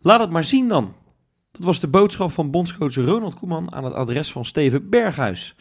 [0.00, 0.94] Laat het maar zien dan.
[1.52, 5.54] Dat was de boodschap van bondscoach Ronald Koeman aan het adres van Steven Berghuis.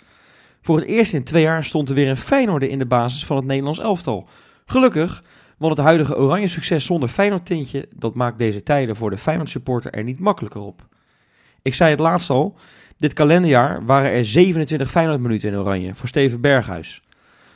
[0.62, 3.36] Voor het eerst in twee jaar stond er weer een Feyenoorder in de basis van
[3.36, 4.28] het Nederlands elftal.
[4.66, 5.24] Gelukkig,
[5.58, 9.50] want het huidige oranje succes zonder Feyenoord tintje, dat maakt deze tijden voor de Feyenoord
[9.50, 10.88] supporter er niet makkelijker op.
[11.62, 12.58] Ik zei het laatst al,
[12.98, 17.02] dit kalenderjaar waren er 27 Feyenoord minuten in oranje voor Steven Berghuis.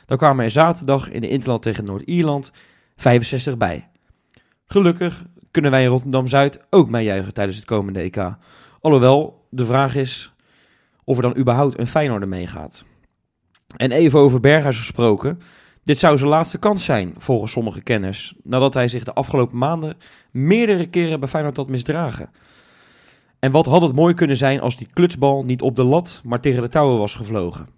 [0.06, 2.52] Dan kwamen er zaterdag in de Interland tegen Noord-Ierland
[2.96, 3.88] 65 bij.
[4.66, 5.24] Gelukkig
[5.56, 8.36] kunnen wij in Rotterdam-Zuid ook meejuichen tijdens het komende EK.
[8.80, 10.32] Alhoewel, de vraag is
[11.04, 12.84] of er dan überhaupt een Feyenoorder meegaat.
[13.76, 15.40] En even over Berghuis gesproken.
[15.84, 19.96] Dit zou zijn laatste kans zijn, volgens sommige kenners, nadat hij zich de afgelopen maanden
[20.30, 22.30] meerdere keren bij Feyenoord had misdragen.
[23.38, 26.40] En wat had het mooi kunnen zijn als die klutsbal niet op de lat, maar
[26.40, 27.68] tegen de touwen was gevlogen.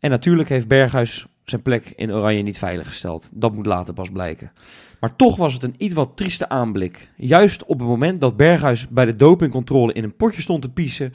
[0.00, 3.30] En natuurlijk heeft Berghuis zijn plek in Oranje niet veiliggesteld.
[3.34, 4.52] Dat moet later pas blijken.
[5.00, 7.12] Maar toch was het een iets wat trieste aanblik.
[7.16, 11.14] Juist op het moment dat Berghuis bij de dopingcontrole in een potje stond te piezen,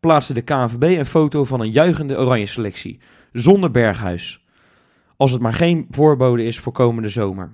[0.00, 2.98] plaatste de KNVB een foto van een juichende Oranje selectie.
[3.32, 4.44] Zonder Berghuis.
[5.16, 7.50] Als het maar geen voorbode is voor komende zomer.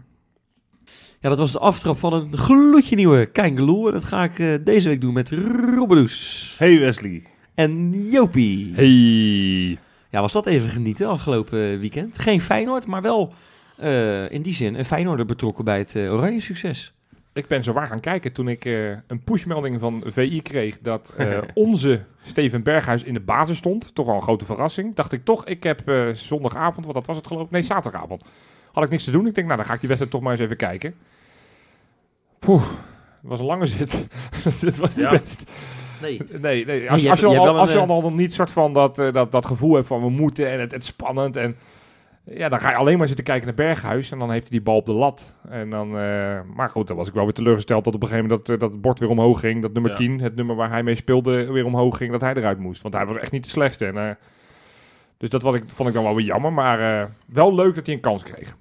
[1.20, 3.86] Ja, dat was de aftrap van een gloedje nieuwe Keingeloel.
[3.86, 5.30] En dat ga ik eh, deze week doen met
[5.74, 7.22] Robbedoes Hey Wesley.
[7.54, 8.72] en Jopie.
[8.74, 9.78] Hey.
[10.16, 12.18] Ja, was dat even genieten afgelopen weekend.
[12.18, 13.32] Geen Feyenoord, maar wel
[13.76, 16.92] eh, in die zin een Feyenoorder betrokken bij het eh, Oranje succes.
[17.32, 21.12] Ik ben zo waar gaan kijken toen ik eh, een pushmelding van VI kreeg dat
[21.16, 23.94] eh, onze Steven Berghuis in de basis stond.
[23.94, 24.94] Toch wel een grote verrassing.
[24.94, 28.24] Dacht ik toch, ik heb eh, zondagavond, wat dat was het geloof ik, nee zaterdagavond,
[28.72, 29.26] had ik niks te doen.
[29.26, 30.94] Ik denk, nou dan ga ik die wedstrijd toch maar eens even kijken.
[32.38, 32.70] Poeh, het
[33.30, 34.06] was een lange zit.
[34.60, 35.10] Dit was niet Ja.
[35.18, 35.44] best.
[36.30, 36.40] Nee.
[36.40, 36.90] Nee, nee.
[36.90, 38.98] Als, je als, hebt- je, je al, als je al nog niet soort van dat,
[38.98, 41.56] eh, dat, dat gevoel hebt van we moeten en het, het spannend en
[42.30, 44.62] ja, dan ga je alleen maar zitten kijken naar Berghuis en dan heeft hij die
[44.66, 45.34] bal op de lat.
[45.48, 48.28] En dan, eh, maar goed, dan was ik wel weer teleurgesteld dat op een gegeven
[48.28, 49.62] moment dat, eh, dat het bord weer omhoog ging.
[49.62, 49.96] Dat nummer Ja.
[49.96, 52.82] 10, het nummer waar hij mee speelde, weer omhoog ging, dat hij eruit moest.
[52.82, 53.86] Want hij was echt niet de slechtste.
[53.86, 54.18] En,
[55.18, 57.94] dus dat wat ik, vond ik dan wel weer jammer, maar wel leuk dat hij
[57.94, 58.56] een kans kreeg.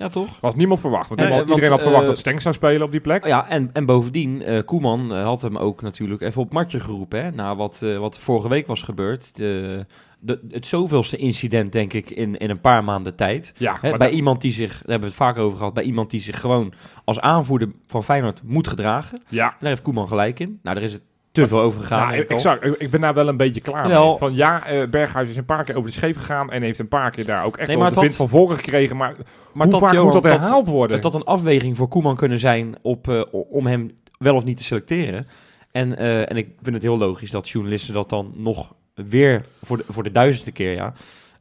[0.00, 0.38] Ja, toch?
[0.40, 1.08] Had niemand verwacht.
[1.08, 3.26] Want niemand- want, iedereen had verwacht eh, dat Stenks zou spelen op die plek.
[3.26, 7.22] Ja, en, en bovendien, eh, Koeman eh, had hem ook natuurlijk even op matje geroepen.
[7.24, 9.36] Hè, na wat, wat vorige week was gebeurd.
[9.36, 9.86] De,
[10.20, 13.52] de, het zoveelste incident, denk ik, in, in een paar maanden tijd.
[13.56, 16.10] Ja, bij dat- iemand die zich, daar hebben we het vaak over gehad, bij iemand
[16.10, 16.72] die zich gewoon
[17.04, 19.18] als aanvoerder van Feyenoord moet gedragen.
[19.18, 20.58] En ja, daar heeft Koeman gelijk in.
[20.62, 21.98] Nou, daar is het te veel over gegaan.
[21.98, 24.18] Nou, denk ik, ben daar wel een beetje klaar mee.
[24.18, 26.88] Van ja, eh, Berghuis is een paar keer over de scheef gegaan en heeft een
[26.88, 28.96] paar keer daar ook echt Nee, maar de wind van voren gekregen.
[28.96, 29.14] Maar,
[29.52, 30.96] maar hoe vaak Johan, moet dat herhaald worden?
[30.96, 34.56] Het had een afweging voor Koeman kunnen zijn op, eh, om hem wel of niet
[34.56, 35.26] te selecteren.
[35.72, 39.76] En, eh, en ik vind het heel logisch dat journalisten dat dan nog weer voor
[39.76, 40.92] de, voor de duizendste keer ja,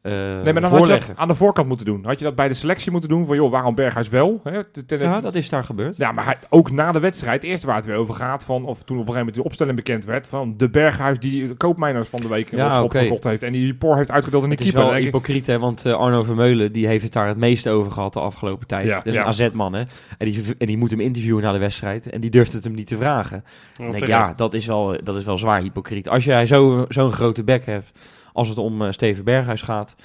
[0.02, 2.06] eh, nee, maar dan had je dat aan de voorkant moeten doen.
[2.06, 4.42] Had je dat bij de selectie moeten doen van joh, waarom Berghuis wel?
[4.44, 4.60] Hè,
[4.98, 5.98] Ja, dat is daar gebeurd.
[5.98, 8.84] Ja, maar hij, ook na de wedstrijd, eerst waar het weer over gaat, van, of
[8.84, 12.10] toen op een gegeven moment de opstelling bekend werd, van de Berghuis die de koopmijners
[12.10, 14.72] van de week Ja, gekocht heeft en die por heeft uitgedeeld in de Het is
[14.72, 14.90] keeper.
[14.92, 18.14] wel hypocriet, hè, want eh, Arno Vermeulen die heeft het daar het meeste over gehad
[18.14, 18.88] de afgelopen tijd.
[18.88, 19.20] Ja, dat is ja.
[19.22, 19.80] een AZ-man, hè.
[20.18, 22.10] En die, en die moet hem interviewen na de wedstrijd.
[22.10, 23.44] En die durft het hem niet te vragen.
[23.78, 26.10] Dan denk ik, ja, dat is wel, dat is wel zwaar hypocriet.
[26.10, 27.92] Als jij zo- zo'n grote bek hebt,
[28.40, 29.96] als het om eh, Steven Berghuis gaat,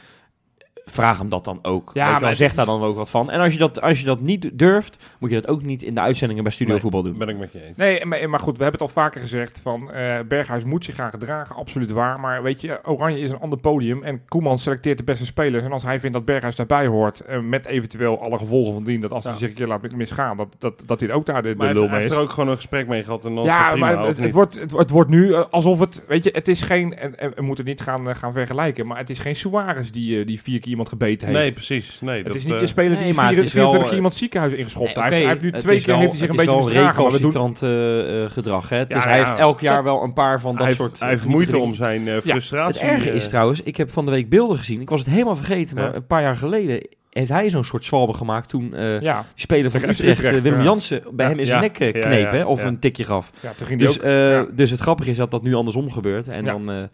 [0.87, 1.91] vraag hem dat dan ook.
[1.95, 3.31] Ja, maar zeg daar dan ook wat van.
[3.31, 5.95] En als je, dat, als je dat niet durft, moet je dat ook niet in
[5.95, 6.83] de uitzendingen bij Studio Nee.
[6.83, 7.19] Voetbal doen.
[7.19, 7.77] Ben ik met je eens.
[7.77, 10.95] Nee, maar, maar goed, we hebben het al vaker gezegd van eh, Berghuis moet zich
[10.95, 12.21] gaan gedragen, absoluut waar.
[12.21, 15.65] Maar weet je, Oranje is een ander podium en Koeman selecteert de beste spelers.
[15.65, 19.01] En als hij vindt dat Berghuis daarbij hoort, eh, met eventueel alle gevolgen van dien,
[19.01, 19.39] dat als hij Ja.
[19.39, 21.75] zich een keer laat misgaan, dat, dat, dat hij ook daar de, de Maar hij
[21.75, 22.17] lul heeft, hij mee heeft is.
[22.19, 24.73] er ook gewoon een gesprek mee gehad en dan Ja, prima, maar het, wordt, het,
[24.73, 27.67] het wordt nu eh, alsof het, weet je, het is geen, en, en we moeten
[27.67, 30.89] het niet gaan, gaan vergelijken, maar het is geen Suarez die, die vier keer iemand
[30.89, 31.41] gebeten heeft.
[31.41, 32.01] Nee, precies.
[32.01, 33.71] Nee, Het dat, is niet eh, een speler nee, die maar het vier- is wel,
[33.71, 35.15] 24 keer eh, iemand ziekenhuis ingeschopt Nee, heeft.
[35.17, 36.75] Hij heeft nu het twee keer wel- heeft hij zich een het beetje is wel
[36.75, 37.03] misdragen.
[37.03, 38.69] Maar we doen, recalcitrant eh, eh, gedrag.
[38.69, 38.87] Hè?
[38.87, 39.25] Dus Ja, hij ja.
[39.25, 40.99] heeft elk jaar wel een paar van dat hij heeft, soort...
[40.99, 42.81] hij heeft moeite om zijn eh, Ja, frustratie.
[42.83, 44.81] Het erge is trouwens, ik heb van de week beelden gezien.
[44.81, 45.95] Ik was het helemaal vergeten, maar Ja.
[45.95, 49.71] een paar jaar geleden heeft hij zo'n soort zwalbe gemaakt toen eh ja, die speler
[49.71, 50.65] van Utrecht, Utrecht, Willem ja.
[50.65, 51.31] Jansen, bij Ja.
[51.31, 51.69] hem in zijn Ja.
[51.79, 52.67] nek Ja, kneep, hè, of ja.
[52.67, 53.31] een tikje gaf.
[53.41, 54.05] ja, toen ging hij Dus, ook...
[54.05, 54.47] eh, ja.
[54.53, 56.29] dus het grappige is dat dat nu andersom gebeurt.
[56.29, 56.53] En Ja.
[56.53, 56.89] dan,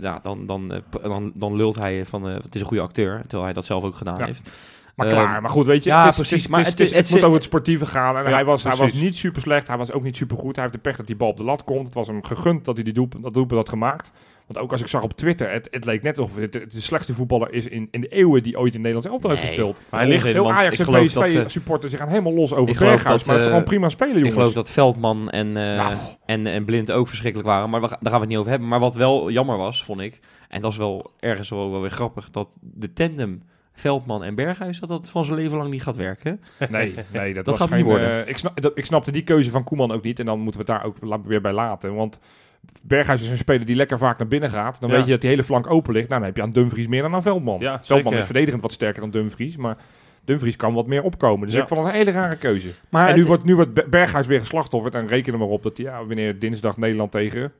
[0.00, 3.20] ja, dan, dan, eh, dan, dan lult hij van, eh, het is een goede acteur,
[3.20, 4.50] terwijl hij dat zelf ook gedaan heeft.
[4.96, 6.80] Maar Eh, klaar, maar goed, weet je, ja, het, is, precies, het, is- maar het,
[6.80, 8.16] is- het het, het moet over het sportieve gaan.
[8.16, 10.54] En Ja, hij, was, hij was niet super slecht, hij was ook niet super goed.
[10.54, 11.86] Hij heeft de pech dat die bal op de lat komt.
[11.86, 14.10] Het was hem gegund dat hij die doelpunt, dat doelpunt had gemaakt.
[14.46, 16.80] Want ook als ik zag op Twitter, het, het leek net alsof het de, de
[16.80, 19.80] slechtste voetballer is in, in de eeuwen die ooit in Nederland elftal heeft gespeeld.
[19.90, 23.02] Maar hij ligt want Ajax en dat, eh, PSV-supporters zich gaan helemaal los over Berghuis.
[23.02, 24.32] maar dat is eh, gewoon prima spelen, jongens.
[24.34, 25.94] Ik geloof dat Veldman en, eh, Nou.
[26.26, 27.70] en, en Blind ook verschrikkelijk waren.
[27.70, 28.68] Maar we, daar gaan we het niet over hebben.
[28.68, 30.20] Maar wat wel jammer was, vond ik...
[30.48, 32.30] En dat is wel ergens wel, wel weer grappig...
[32.30, 33.42] dat de tandem
[33.76, 36.40] Veldman en Berghuis, dat dat van zijn leven lang niet gaat werken.
[36.70, 38.24] Nee, nee dat, Dat was gaat niet geen, worden.
[38.24, 40.18] eh, ik, snap, dat, ik snapte die keuze van Koeman ook niet.
[40.18, 41.94] En dan moeten we het daar ook weer bij laten.
[41.94, 42.20] Want
[42.82, 44.80] Berghuis is een speler die lekker vaak naar binnen gaat.
[44.80, 44.96] Dan Ja.
[44.96, 46.08] weet je dat die hele flank open ligt.
[46.08, 47.60] Nou, dan heb je aan Dumfries meer dan aan Veldman.
[47.60, 48.18] Ja, Veldman zeker.
[48.18, 49.56] is verdedigend wat sterker dan Dumfries.
[49.56, 49.76] Maar
[50.24, 51.46] Dumfries kan wat meer opkomen.
[51.46, 51.62] Dus Ja.
[51.62, 52.68] ik vond het een hele rare keuze.
[52.88, 54.94] Maar en nu het- wordt, nu wordt Be- Berghuis weer geslachtofferd.
[54.94, 57.52] En rekenen we maar op dat hij ja, wanneer dinsdag Nederland tegen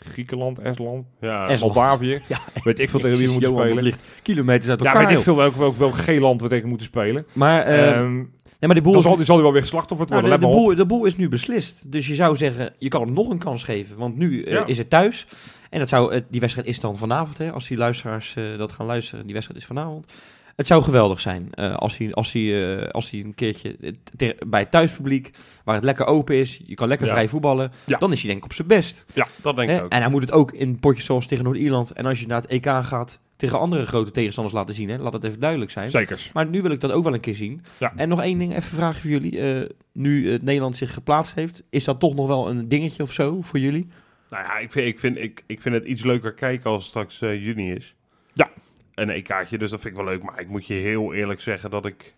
[0.00, 1.74] Griekenland, Estland, Ja, Estland.
[1.74, 2.20] Moldavië.
[2.28, 3.84] Ja, Weet ik veel tegen wie we moeten Johan, spelen.
[3.84, 5.06] ligt kilometers uit Ja, elkaar.
[5.06, 7.26] weet ik veel welk, welk, welk G-land we tegen moeten spelen.
[7.32, 8.26] Maar, nee,
[8.60, 10.40] maar de boel, dan zal, zal hij wel weer geslachtofferd nou, worden.
[10.40, 10.58] de, de, op.
[10.64, 11.92] boel, de boel is nu beslist.
[11.92, 13.96] Dus je zou zeggen, je kan hem nog een kans geven.
[13.96, 14.66] Want nu eh, Ja.
[14.66, 15.26] is het thuis.
[15.70, 18.86] En dat zou, eh, die wedstrijd is dan vanavond, hè, als die luisteraars dat gaan
[18.86, 19.24] luisteren.
[19.24, 20.12] Die wedstrijd is vanavond.
[20.56, 23.76] Het zou geweldig zijn eh, als, hij, als, hij, eh, als hij een keertje
[24.16, 25.30] eh, bij het thuispubliek,
[25.64, 27.12] waar het lekker open is, je kan lekker Ja.
[27.12, 27.98] vrij voetballen, Ja.
[27.98, 29.06] dan is hij denk ik op zijn best.
[29.42, 29.76] dat denk Hè?
[29.76, 29.90] ik ook.
[29.92, 32.50] En hij moet het ook in potjes zoals tegen Noord-Ierland en als je naar het
[32.50, 34.88] EK gaat, tegen andere grote tegenstanders laten zien.
[34.88, 34.98] Hè?
[34.98, 35.90] Laat het even duidelijk zijn.
[35.90, 36.32] Zekers.
[36.32, 37.64] Maar nu wil ik dat ook wel een keer zien.
[37.78, 37.92] Ja.
[37.96, 39.40] En nog één ding, even vragen voor jullie.
[39.40, 43.12] Eh, nu het Nederland zich geplaatst heeft, is dat toch nog wel een dingetje of
[43.12, 43.88] zo voor jullie?
[44.30, 46.88] Nou ja, ik vind, ik, vind, ik, ik vind het iets leuker kijken als het
[46.88, 47.94] straks juni is.
[48.34, 48.50] Ja.
[48.96, 50.22] Een EK'tje, dus dat vind ik wel leuk.
[50.22, 52.14] Maar ik moet je heel eerlijk zeggen dat ik...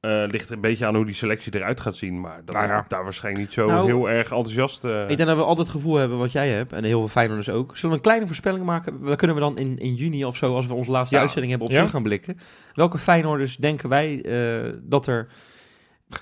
[0.00, 2.20] eh ligt een beetje aan hoe die selectie eruit gaat zien.
[2.20, 2.84] Maar dat Nou ja.
[2.88, 4.84] daar waarschijnlijk niet zo Nou, heel erg enthousiast...
[4.84, 7.08] eh, Ik denk dat we altijd het gevoel hebben wat jij hebt, en heel veel
[7.08, 7.74] Feyenoorders ook.
[7.74, 9.04] Zullen we een kleine voorspelling maken?
[9.04, 11.20] Daar kunnen we dan in, in juni of zo, als we onze laatste Ja.
[11.20, 11.80] uitzending hebben, op Ja.
[11.80, 12.38] terug gaan blikken.
[12.74, 15.26] Welke Feyenoorders denken wij eh, dat er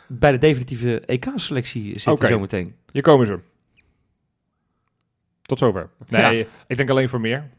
[0.09, 2.27] bij de definitieve EK-selectie zitten Oké.
[2.27, 2.75] zometeen?
[2.93, 3.39] Hier komen ze.
[5.43, 5.91] Tot zover.
[6.09, 7.51] Nee, ik denk alleen voor meer.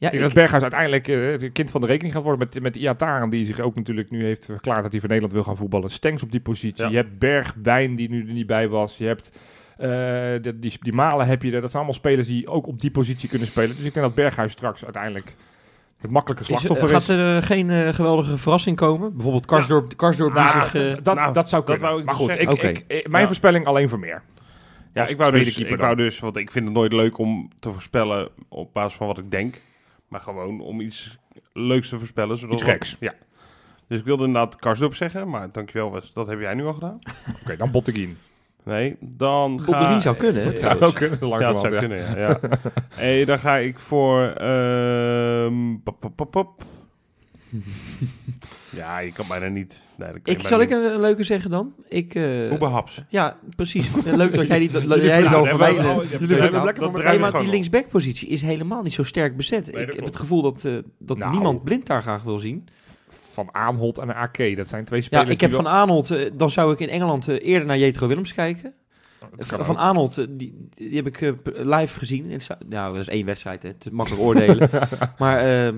[0.00, 2.62] Ja, Ik denk dat Berghuis uiteindelijk eh, het kind van de rekening gaat worden met,
[2.62, 5.56] met Iataren, die zich ook natuurlijk nu heeft verklaard dat hij voor Nederland wil gaan
[5.56, 5.90] voetballen.
[5.90, 6.84] Stengs op die positie.
[6.84, 6.90] Ja.
[6.90, 8.96] Je hebt Bergwijn, die nu er niet bij was.
[8.98, 9.38] Je hebt
[9.78, 11.60] eh, die, die, die Malen heb je er.
[11.60, 13.76] Dat zijn allemaal spelers die ook op die positie kunnen spelen.
[13.76, 15.34] Dus ik denk dat Berghuis straks uiteindelijk
[15.98, 16.92] het makkelijke Is- slachtoffer is.
[16.92, 19.12] gaat er eh, geen geweldige verrassing komen?
[19.12, 21.02] Bijvoorbeeld Karsdorp, Karsdorp die Nou, zich...
[21.02, 21.88] dat, nou, dat zou dat kunnen.
[21.88, 23.26] wou ik maar dus goed, ik, mijn Ja.
[23.26, 24.22] voorspelling alleen voor meer.
[24.94, 27.50] Ja, ik wou, dus, keeper ik wou dus, want ik vind het nooit leuk om
[27.58, 29.60] te voorspellen op basis van wat ik denk.
[30.10, 31.18] Maar gewoon om iets
[31.52, 32.38] leuks te voorspellen.
[32.38, 32.96] Zodat Iets geks.
[33.00, 33.14] Ja.
[33.86, 36.98] Dus ik wilde inderdaad Karsdorp zeggen, maar dankjewel Wes, dat heb jij nu al gedaan.
[37.42, 38.18] Oké, dan Botteguin.
[38.62, 39.70] Nee, dan ga...
[39.70, 40.60] Botteguin zou kunnen, trouwens.
[40.60, 41.78] zou ook kunnen, Ja, dat zou ja.
[41.78, 42.16] kunnen, ja.
[42.16, 42.40] ja.
[43.02, 44.22] hey, dan ga ik voor...
[44.22, 46.62] ehm, pop, pop, pop, pop.
[48.80, 49.82] ja, je kan bijna niet...
[49.96, 51.74] Nee, dat kan Ik, zal ik een, een leuke zeggen dan?
[51.88, 52.14] Ik,
[52.60, 53.04] Haps.
[53.08, 53.88] ja, precies.
[54.04, 57.48] Leuk dat jij die, dat Jullie jij die Ja, dat- dat Nee, je maar die
[57.48, 59.66] linksback-positie is helemaal niet zo sterk bezet.
[59.66, 60.06] dat ik heb klopt.
[60.06, 61.30] het gevoel dat, eh, dat Nou.
[61.30, 62.68] niemand blind daar graag wil zien.
[63.08, 66.50] Van Aanholt en AK, dat zijn twee Ja, spelers ik heb van Arnold, eh, dan
[66.50, 68.74] zou ik in Engeland eerder naar Jetro Willems kijken.
[69.38, 69.80] Van, kan van ook.
[69.82, 72.30] Arnold, eh, die, die heb ik eh, live gezien.
[72.30, 73.68] In nou, dat is één wedstrijd, hè.
[73.68, 74.70] het is makkelijk oordelen.
[75.18, 75.72] maar eh,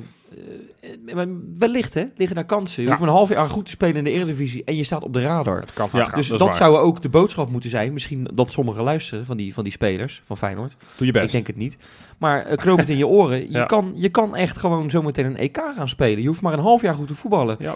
[1.15, 1.27] maar
[1.59, 2.77] wellicht, hè, liggen daar kansen.
[2.77, 2.89] Je Ja.
[2.89, 5.13] hoeft maar een half jaar goed te spelen in de Eredivisie en je staat op
[5.13, 5.61] de radar.
[5.61, 6.19] Het kan Ja, hard gaan.
[6.19, 7.93] Dus dat zou ook de boodschap moeten zijn.
[7.93, 10.77] Misschien dat sommigen luisteren van die, van die spelers van Feyenoord.
[10.97, 11.25] Doe je best.
[11.25, 11.77] Ik denk het niet.
[12.19, 13.39] Maar uh, knoop het in je oren.
[13.51, 13.65] Je, Ja.
[13.65, 16.21] kan, je kan echt gewoon zometeen een EK gaan spelen.
[16.23, 17.57] Je hoeft maar een half jaar goed te voetballen.
[17.59, 17.75] Ja.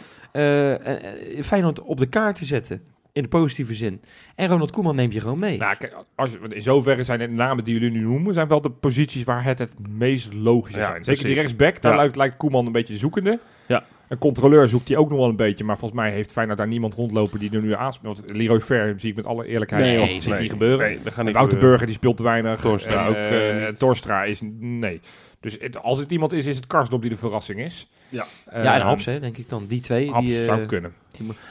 [1.43, 2.83] Feyenoord op de kaart te zetten.
[3.17, 4.01] In de positieve zin.
[4.35, 5.59] En Ronald Koeman neemt je gewoon mee.
[5.59, 8.71] Nou, kijk, als, in zoverre zijn de namen die jullie nu noemen, zijn wel de
[8.71, 11.05] posities waar het het meest logische Ja, zijn.
[11.05, 11.99] Zeker die rechtsback, daar Ja.
[11.99, 13.39] lijkt, lijkt Koeman een beetje zoekende.
[13.67, 13.85] Ja.
[14.09, 16.67] Een controleur zoekt hij ook nog wel een beetje, maar volgens mij heeft Feyenoord daar
[16.67, 18.21] niemand rondlopen die er nu aanspeelt.
[18.21, 20.79] Want Leroy Fer zie ik met alle eerlijkheid Nee, niet gebeuren.
[20.87, 21.59] Nee, dat gaat En niet Wouter.
[21.59, 22.61] Burger die speelt te weinig.
[22.61, 23.79] Torstra En, ook, niet.
[23.79, 25.01] Torstra is nee.
[25.41, 27.89] Dus het- als het iemand is, is het Karsdorp die de verrassing is.
[28.09, 28.27] Ja.
[28.47, 29.67] ja, en Eh, Haps, hè, denk ik dan.
[29.67, 30.11] Die twee.
[30.11, 30.95] Haps die, eh, zou kunnen.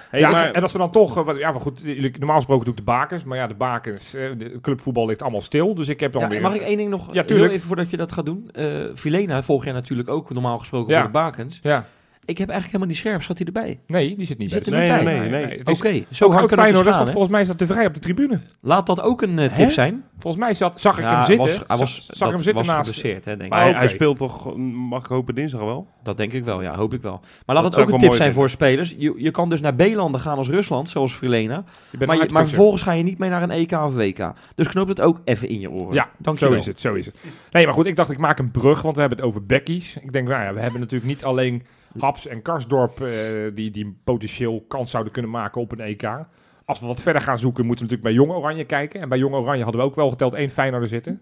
[0.09, 1.83] Hey, ja, maar, en als we dan toch, eh, wat- ja, maar goed,
[2.17, 5.41] normaal gesproken doe ik de bakens, maar ja, de bakens, eh, de clubvoetbal ligt allemaal
[5.41, 6.41] stil, dus ik heb dan ja, weer.
[6.41, 7.05] mag ik één ding nog?
[7.07, 7.51] Ja, heel tuurlijk.
[7.53, 8.49] even voordat je dat gaat doen.
[8.53, 10.97] Eh Vilena volg jij natuurlijk ook normaal gesproken Ja.
[10.99, 11.59] voor de bakens.
[11.63, 11.85] Ja,
[12.25, 13.23] Ik heb eigenlijk helemaal niet scherp.
[13.23, 13.79] Zat hij erbij?
[13.87, 14.65] nee, die zit niet Die bij.
[14.65, 15.13] zit er Nee, niet bij.
[15.19, 15.57] nee, nee, nee.
[15.57, 17.11] Het is Oké, zo ook hard kan het dus Feyenoorders, gaan, hè?
[17.11, 18.39] volgens mij zat de vrij op de tribune.
[18.61, 19.71] Laat dat ook een eh, tip Hè?
[19.71, 20.03] zijn.
[20.19, 21.45] Volgens mij zat, zag ik Ja, hem zitten.
[21.45, 23.01] Was, hij was, zag hem zitten was naast.
[23.01, 23.49] hè, denk ik.
[23.49, 23.77] maar hij, oké.
[23.77, 25.87] hij speelt toch, mag ik hopen, dinsdag wel?
[26.03, 27.19] Dat denk ik wel, ja, hoop ik wel.
[27.45, 28.95] Maar laat Dat het ook een tip zijn voor spelers.
[28.97, 31.63] Je, je kan dus naar B-landen gaan als Rusland, zoals Verlena.
[32.05, 34.33] Maar, je, maar vervolgens ga je niet mee naar een EK of WK.
[34.55, 35.93] Dus knoop het ook even in je oren.
[35.93, 37.15] Ja, Dank je Zo is het, zo is het.
[37.51, 39.97] Nee, maar goed, ik dacht ik maak een brug, want we hebben het over Beckies.
[40.01, 41.63] Ik denk, nou ja, we hebben natuurlijk niet alleen
[41.99, 43.11] Haps en Karsdorp eh,
[43.53, 46.09] die, die potentieel kans zouden kunnen maken op een EK.
[46.65, 49.01] Als we wat verder gaan zoeken, moeten we natuurlijk bij Jong Oranje kijken.
[49.01, 51.21] En bij Jong Oranje hadden we ook wel geteld één Feyenoorder zitten.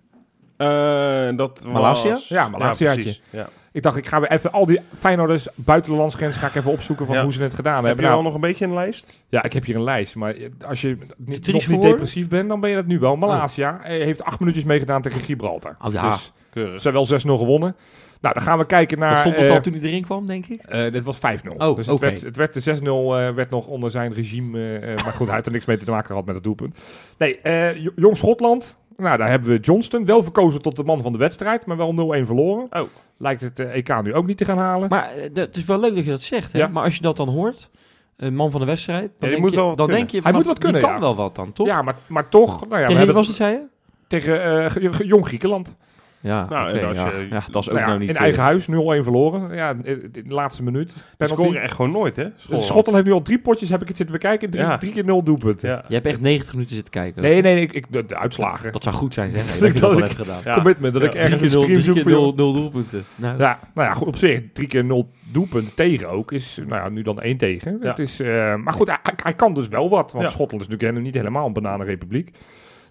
[0.57, 2.09] Eh, dat Malasia?
[2.11, 2.95] was- Ja, Malasia.
[3.29, 3.49] Ja.
[3.71, 6.71] Ik dacht, ik ga weer even al die Feyenoorders buiten de landsgrens ga ik even
[6.71, 7.23] opzoeken van Ja.
[7.23, 8.03] hoe ze het gedaan Heb hebben.
[8.03, 9.21] je Nou, al nog een beetje een lijst?
[9.29, 10.15] Ja, ik heb hier een lijst.
[10.15, 10.35] Maar
[10.67, 13.15] als je niet, nog niet depressief bent, dan ben je dat nu wel.
[13.15, 15.75] Malasia eh, heeft acht minuutjes meegedaan tegen Gibraltar.
[15.85, 16.09] Oh ja.
[16.09, 16.81] Dus Keurig.
[16.81, 17.75] ze hebben wel 6-0 gewonnen.
[18.23, 19.09] Nou, dan gaan we kijken naar...
[19.09, 20.61] dat stond het eh, al toen hij erin kwam, denk ik.
[20.61, 21.19] eh, dit was 5-0.
[21.57, 24.57] Oh, dus het, werd, het werd de 6-0 eh, werd nog onder zijn regime.
[24.59, 26.77] eh, eh, maar goed, hij heeft er niks mee te maken gehad met het doelpunt.
[27.17, 28.75] Nee, eh, Jong Schotland.
[28.95, 30.05] Nou, daar hebben we Johnston.
[30.05, 32.67] Wel verkozen tot de man van de wedstrijd, maar wel 0-1 verloren.
[32.71, 32.81] Oh.
[33.17, 34.89] Lijkt het eh, EK nu ook niet te gaan halen.
[34.89, 36.59] Maar eh, het is wel leuk dat je dat zegt, hè?
[36.59, 36.67] Ja.
[36.67, 37.69] Maar als je dat dan hoort,
[38.17, 40.19] een man van de wedstrijd, dan, die denk, je, wat dan denk je...
[40.23, 40.99] Hij moet wat die kunnen, kan ja.
[40.99, 41.67] wel wat dan, toch?
[41.67, 42.67] Ja, maar, maar toch.
[42.67, 43.61] Nou ja, Tegen wie was het, zei je?
[44.07, 45.75] tegen eh, Jong Griekenland.
[46.23, 47.09] Ja, Nou, en als ja.
[47.11, 48.09] je- ja, dat is ook Nou nou niet...
[48.09, 48.71] in eh, eigen huis, 0-1
[49.03, 49.55] verloren.
[49.55, 50.93] Ja, in de laatste minuut.
[51.17, 51.41] Penalty.
[51.41, 52.23] scoren echt gewoon nooit, hè?
[52.23, 52.63] Dus Schotland.
[52.63, 54.49] Schotland heeft nu al drie potjes, heb ik het zitten bekijken.
[54.49, 54.77] Drie, Ja.
[54.77, 55.69] drie keer nul doelpunten.
[55.69, 55.85] Ja.
[55.87, 57.21] Je hebt echt 90 minuten zitten kijken.
[57.21, 58.71] Nee, nee, nee, ik, ik, de, de uitslagen.
[58.71, 59.43] Dat zou goed zijn, zeg.
[59.51, 60.41] Dat dat ik- dat wel dat hebt gedaan.
[60.45, 60.53] Ja.
[60.55, 61.07] Commitment, dat Ja.
[61.09, 62.35] ik ergens Drie een keer nul- stream drie zoek keer voor nul, jou.
[62.35, 63.03] nul doelpunten.
[63.15, 66.81] Nou, Ja, nou ja, goed, op zich, drie keer nul doelpunten tegen ook is, nou
[66.83, 67.77] ja, nu dan één tegen.
[67.81, 67.87] Ja.
[67.89, 70.29] Het is, eh, maar goed, hij, hij kan dus wel wat, want Ja.
[70.31, 72.31] Schotland is natuurlijk helemaal niet helemaal een bananenrepubliek.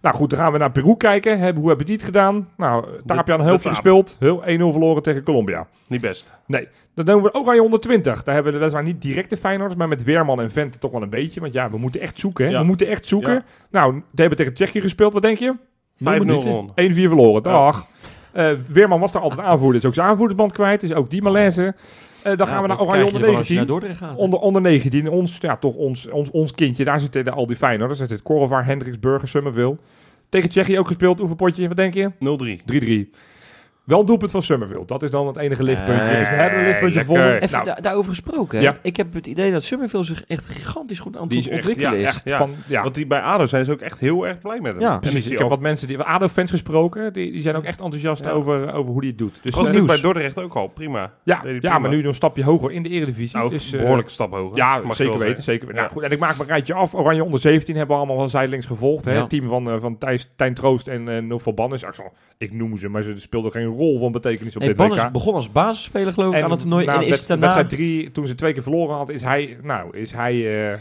[0.02, 1.38] Nou goed, dan gaan we naar Peru kijken.
[1.38, 2.48] Hebben, hoe hebben die het gedaan?
[2.56, 3.78] Nou, Tapia een de helftje Taap.
[3.78, 4.16] gespeeld.
[4.18, 5.66] Heel 1-0 verloren tegen Colombia.
[5.88, 6.32] Niet best.
[6.94, 8.22] Dan doen we Oranje 120.
[8.22, 11.02] Daar hebben we weliswaar niet direct de Feyenoorders, maar met Weerman en Vente toch wel
[11.02, 11.40] een beetje.
[11.40, 12.44] Want ja, we moeten echt zoeken.
[12.44, 12.50] Hè?
[12.50, 12.60] Ja.
[12.60, 13.32] We moeten echt zoeken.
[13.32, 13.44] Ja.
[13.70, 15.12] Nou, die hebben tegen Tsjechië gespeeld.
[15.12, 15.54] Wat denk je?
[15.54, 16.40] 5-0 minuten.
[16.40, 16.72] gewonnen.
[16.74, 17.42] 1-4 verloren.
[17.44, 17.52] Ja.
[17.52, 17.86] Dag.
[18.32, 19.76] Eh, Weerman was daar altijd aanvoerder.
[19.80, 20.82] Is ook zijn aanvoerdersband kwijt.
[20.82, 21.74] Is ook die malaise.
[22.22, 23.56] Eh, dan gaan we naar Oranje onder 19.
[23.56, 24.18] naar Dordrecht gaat.
[24.18, 26.84] Onder, onder 19, ons, ja, toch ons, ons, ons kindje.
[26.84, 27.98] Daar zitten al die Feyenoorders.
[27.98, 29.76] Daar zit Korrevaar, Hendricks, Burger, Summerville.
[30.28, 31.20] Tegen Tsjechië ook gespeeld.
[31.20, 32.10] Oefenpotje, wat denk je?
[32.18, 32.62] 0-3.
[32.64, 33.10] 3-3.
[33.84, 34.84] Wel een doelpunt van Summerville.
[34.86, 36.04] Dat is dan het enige lichtpuntje.
[36.06, 37.34] Nee, dus we hebben een lichtpuntje gevonden.
[37.40, 38.60] Even Nou, da- daarover gesproken.
[38.60, 38.76] Ja.
[38.82, 41.92] Ik heb het idee dat Summerville zich echt gigantisch goed aan het is echt, ontwikkelen
[42.00, 42.14] ja, is.
[42.14, 42.36] echt Ja.
[42.36, 42.82] van, ja.
[42.82, 44.80] Want die bij ADO zijn ze ook echt heel erg blij met hem.
[44.80, 47.64] Ja, En Precies, is ik heb wat mensen, die ADO-fans gesproken, die, die zijn ook
[47.64, 48.30] echt enthousiast Ja.
[48.30, 49.40] over, over hoe hij het doet.
[49.42, 50.00] Dus was eh, natuurlijk bij.
[50.02, 50.66] Dordrecht ook al.
[50.68, 51.12] Prima.
[51.22, 53.36] ja, ja, maar nu nog een stapje hoger in de Eredivisie.
[53.36, 54.56] Nou, dus, een eh, behoorlijke stap hoger.
[54.56, 55.42] Ja, mag zeker weten.
[55.42, 55.66] Zeker.
[55.66, 55.80] weten.
[55.82, 56.94] Nou, goed, en ik maak mijn rijtje af.
[56.94, 59.04] Oranje onder 17 hebben we allemaal van zijdelings gevolgd.
[59.04, 61.16] Het team van, eh, van Thijs, Tijn Troost en uh.
[61.72, 65.02] Ik, zal- ik noem ze, maar ze speelden geen rol van betekenis op dit Bannes
[65.02, 65.12] WK.
[65.12, 66.86] begon als basisspeler geloof ik aan het toernooi.
[66.86, 67.42] en is daarna...
[67.42, 70.32] wedstrijd 3, toen ze twee keer verloren had, is hij, nou, is hij,
[70.72, 70.78] eh,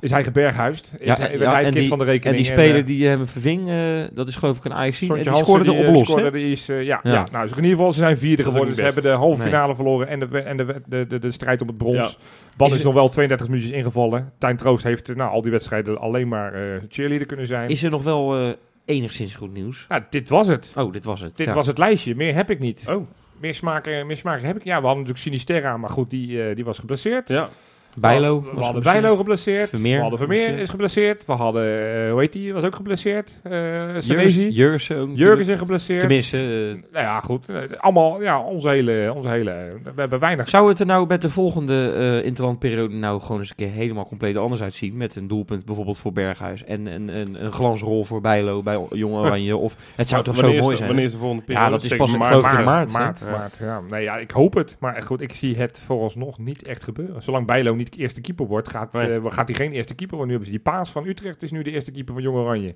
[0.00, 0.92] is hij geberghuisd.
[0.98, 2.36] Is Ja, hij, ja, kind die- van de rekening.
[2.36, 5.06] En die speler eh, die hem verving, eh, dat is geloof ik een ajax en
[5.06, 6.02] die Hansen, scoorde erop eh, los.
[6.08, 6.30] scoorde, hè?
[6.30, 7.12] die is, eh, ja, Ja.
[7.12, 7.26] ja.
[7.32, 8.74] nou, dus in ieder geval, ze zijn vierde geworden.
[8.74, 9.46] Ze hebben de halve Nee.
[9.50, 12.18] finale verloren en de, en de, de, de, de strijd om het brons.
[12.56, 14.32] Ban Is nog wel 32 minuutjes ingevallen.
[14.38, 17.70] Tijn Troost heeft eh, nou, al die wedstrijden alleen maar eh, cheerleader kunnen zijn.
[17.70, 18.48] Is er nog wel eh,
[18.84, 19.86] enigszins goed nieuws?
[19.88, 20.72] Nou, dit was het.
[20.76, 21.36] Oh, dit was het.
[21.36, 21.54] Dit ja.
[21.54, 22.14] was het lijstje.
[22.14, 22.84] Meer heb ik niet.
[22.88, 23.06] Oh,
[23.40, 24.64] Meer smaken, meer smaken heb ik.
[24.64, 27.28] Ja, we hadden natuurlijk Sinisterra, maar goed, die, eh, die was geblesseerd.
[27.28, 27.48] ja.
[27.96, 28.40] Bijlo.
[28.42, 28.82] We, was hadden.
[28.82, 29.68] Bijlo geblesseerd.
[29.68, 30.64] Vermeer we hadden Vermeer geblesseerd.
[30.64, 31.26] is geblesseerd.
[31.26, 31.62] We hadden,
[32.04, 33.40] eh, hoe heet die, was ook geblesseerd.
[33.46, 34.48] Uh, Jurgensen- Senezi.
[34.48, 35.14] Jurgensen.
[35.14, 36.00] Jurgensen geblesseerd.
[36.00, 37.46] Tenminste, eh, Nou ja, goed.
[37.48, 40.48] Eh, Allemaal, ja, onze hele, onze hele, we hebben weinig.
[40.48, 44.06] zou het er nou met de volgende eh interlandperiode nou gewoon eens een keer helemaal
[44.06, 44.96] compleet anders uitzien?
[44.96, 49.14] Met een doelpunt bijvoorbeeld voor Berghuis en een, een, een glansrol voor Bijlo bij Jong
[49.14, 49.56] Oranje?
[49.64, 50.86] Of het zou toch zo mooi de- zijn?
[50.88, 51.70] Wanneer is de volgende Ja, periode?
[51.70, 52.92] dat is pas in- maart, maart.
[52.92, 53.80] maart, maart, ja.
[53.90, 54.76] Nee, ja, ik hoop het.
[54.78, 57.22] Maar goed, ik zie het vooralsnog niet echt gebeuren.
[57.22, 59.12] Zolang Bijlo niet eerste keeper wordt, gaat, Nee.
[59.14, 60.26] eh, gaat hij geen eerste keeper worden.
[60.26, 62.74] Nu hebben ze die Paas van Utrecht, is nu de eerste keeper van Jong Oranje.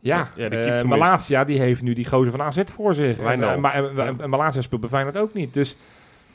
[0.00, 3.18] Ja, Ja, die eh, Malasia die heeft nu die gozer van AZ voor zich.
[3.18, 5.54] En, maar en, en- Malasia speelt bij Feyenoord ook niet.
[5.54, 5.76] Dus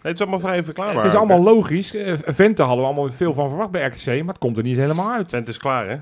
[0.01, 1.03] Nee, het is allemaal vrij verklaarbaar.
[1.03, 1.95] het is allemaal logisch.
[1.95, 4.77] Eh, Vente hadden we allemaal veel van verwacht bij RKC, maar het komt er niet
[4.77, 5.31] helemaal uit.
[5.31, 5.97] Het is klaar, hè?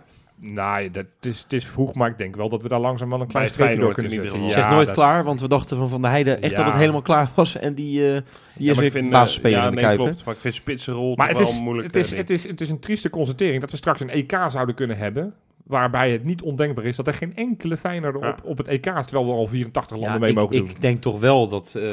[0.53, 3.09] Nou, ja, dat is, het is vroeg, maar ik denk wel dat we daar langzaam
[3.09, 4.31] wel een klein streepje door kunnen zetten.
[4.31, 4.49] geval.
[4.49, 6.57] Zeg nooit dat- klaar, want we dachten van Van der Heijden echt Ja.
[6.57, 7.57] dat het helemaal klaar was.
[7.57, 8.21] En die, eh,
[8.55, 10.25] die Ja, is weer ik vind, eh, basisspeler ja, in de nee, klopt.
[10.25, 11.87] Maar ik vind spitsenrol Maar het wel is, moeilijk.
[11.87, 14.31] het, is, eh, het, is, het is een trieste constatering dat we straks een EK
[14.49, 15.33] zouden kunnen hebben.
[15.63, 18.29] Waarbij het niet ondenkbaar is dat er geen enkele Feyenoorder Ja.
[18.29, 19.05] op, op het EK is.
[19.05, 20.69] Terwijl we al 84 landen Ja, mee ik, mogen doen.
[20.69, 21.83] ik denk toch wel dat, eh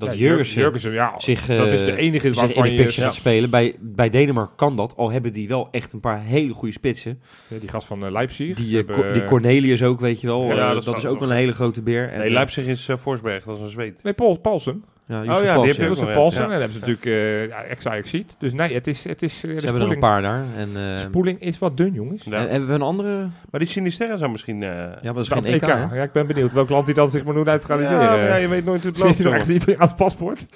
[0.00, 2.70] dat Ja, Jurgensen Jurgensen, ja, zich, dat is eh, de enige zich in waarvan de
[2.70, 2.82] je...
[2.82, 3.50] Ja, gaat spelen.
[3.50, 7.20] Bij, bij Denemarken kan dat, al hebben die wel echt een paar hele goede spitsen.
[7.48, 8.56] die gast van eh, Leipzig.
[8.56, 10.44] Die, eh, hebben, Co- die Cornelius ook, weet je wel.
[10.46, 12.08] Ja, Eh, dat dat, is ook wel een hele grote beer.
[12.08, 14.02] En, Nee, eh, Leipzig is eh, Forsberg, dat is een zweet.
[14.02, 14.84] Nee, Paul, Paulsen.
[15.10, 15.66] Ja, Oh ja, die Paulsen.
[15.66, 16.38] heb je ook Jozef nog, Paulsen.
[16.38, 16.44] ja.
[16.44, 17.62] En dan hebben ze natuurlijk eh ja,
[17.94, 18.36] ex ziet.
[18.38, 19.04] Dus nee, het is...
[19.04, 20.44] Het is eh, Ze hebben er een spoeling, paar daar.
[20.56, 22.24] En, eh, spoeling is wat dun, jongens.
[22.24, 22.32] Ja.
[22.36, 23.26] en hebben we een andere...
[23.50, 24.62] Maar die Sinisterra zou misschien...
[24.62, 25.66] eh Ja, maar dat is geen EK?
[25.66, 28.00] Ja, ik ben benieuwd welk land hij dan zich maar moet neutraliseren.
[28.24, 29.46] ja, je weet nooit hoe het Zit loopt.
[29.46, 30.46] hij nog echt aan het paspoort?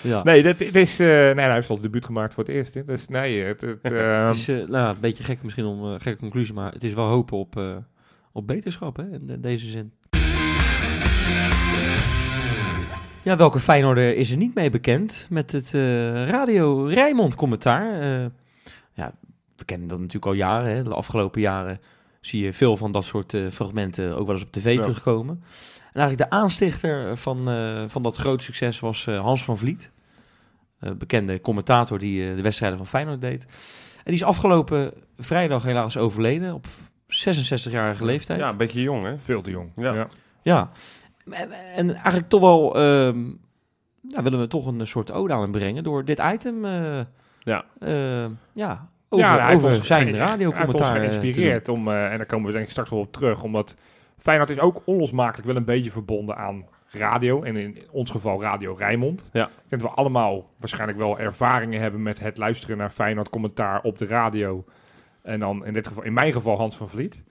[0.00, 0.22] Ja.
[0.28, 2.74] Nee, dit, dit is, eh, nee, hij heeft al het debuut gemaakt voor het eerst.
[2.74, 2.84] Hè.
[2.84, 6.00] Dus nee, het, het, ehm, Het is eh, nou, een beetje gek misschien om eh,
[6.00, 7.76] gekke conclusie, maar het is wel hopen op, eh,
[8.32, 9.92] op beterschap hè, in de- deze zin.
[13.22, 15.80] Ja, welke Feyenoorder is er niet mee bekend met het eh,
[16.28, 18.00] Radio Rijnmond commentaar?
[18.00, 18.26] Eh,
[18.94, 19.12] ja,
[19.56, 20.74] we kennen dat natuurlijk al jaren.
[20.74, 20.82] Hè.
[20.82, 21.80] De afgelopen jaren
[22.20, 24.80] zie je veel van dat soort eh, fragmenten ook wel eens op tv Ja.
[24.80, 25.42] terugkomen.
[25.92, 27.44] En eigenlijk de aanstichter van,
[27.90, 29.92] van dat grote succes was Hans van Vliet.
[30.98, 33.42] Bekende commentator die de wedstrijden van Feyenoord deed.
[33.96, 36.66] En die is afgelopen vrijdag helaas overleden op
[37.06, 38.40] 66-jarige leeftijd.
[38.40, 39.18] Ja, een beetje jong, hè?
[39.18, 39.70] veel te jong.
[39.76, 39.94] Ja.
[39.94, 40.08] Ja.
[40.42, 40.70] Ja,
[41.32, 43.24] En, en eigenlijk toch wel ehm,
[44.00, 47.00] nou, willen we toch een soort ode aan hem brengen door dit item eh,
[47.38, 47.64] Ja.
[47.80, 52.16] eh, ja, over, hij heeft over ons zijn Hij radiocommentaar eh, geïnspireerd om, eh, en
[52.16, 53.76] daar komen we denk ik straks wel op terug, omdat
[54.16, 57.42] Feyenoord is ook onlosmakelijk wel een beetje verbonden aan radio.
[57.42, 59.28] En in ons geval Radio Rijnmond.
[59.32, 59.44] Ja.
[59.44, 63.82] Ik denk dat we allemaal waarschijnlijk wel ervaringen hebben met het luisteren naar Feyenoord commentaar
[63.82, 64.64] op de radio.
[65.22, 67.22] En dan in dit geval, in mijn geval Hans van Vliet.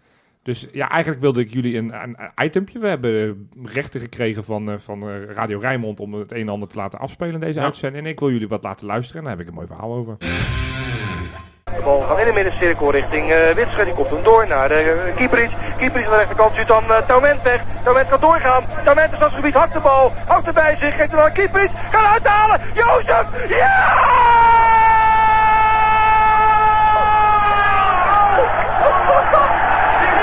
[0.47, 2.79] Dus ja, eigenlijk wilde ik jullie een, een, itempje.
[2.79, 6.67] We hebben rechten gekregen van, eh, van eh, Radio Rijnmond om het een en ander
[6.67, 7.65] te laten afspelen in deze Ja.
[7.65, 8.05] uitzending.
[8.05, 10.17] En ik wil jullie wat laten luisteren en daar heb ik een mooi verhaal over.
[10.17, 13.83] De bal gaat in de middencirkel richting uh, Witsche.
[13.85, 15.51] Die komt hem door naar de uh, Kieperis.
[15.77, 17.63] Kieperis aan de rechterkant stuurt dan uh, Taument weg.
[17.83, 18.63] Taument gaat doorgaan.
[18.83, 19.53] Taument is als gebied.
[19.53, 20.11] Hakt de bal.
[20.27, 20.95] Houdt er bij zich.
[20.95, 21.69] Geeft hem aan Kieperis.
[21.91, 22.59] Gaat uithalen.
[22.73, 23.49] Jozef.
[23.49, 23.95] Ja!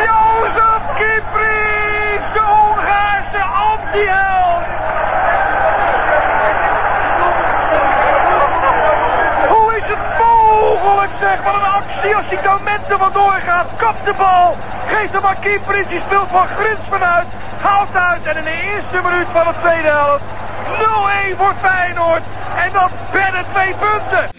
[0.06, 2.24] Jozef Kieperis.
[2.34, 3.42] De Hongaarse
[3.94, 4.64] anti-held.
[9.48, 11.42] Hoe is het mogelijk zeg?
[11.42, 13.66] Wat een actie als die Taument er vandoor gaat.
[13.76, 14.56] Kapt de bal.
[14.86, 15.88] Geeft hem aan Kieperis.
[15.88, 17.26] Die speelt van Grins vanuit.
[17.60, 18.24] Haalt uit.
[18.26, 20.24] En in de eerste minuut van de tweede helft.
[21.32, 22.22] 0-1 voor Feyenoord.
[22.56, 24.33] En dan binnen twee punten.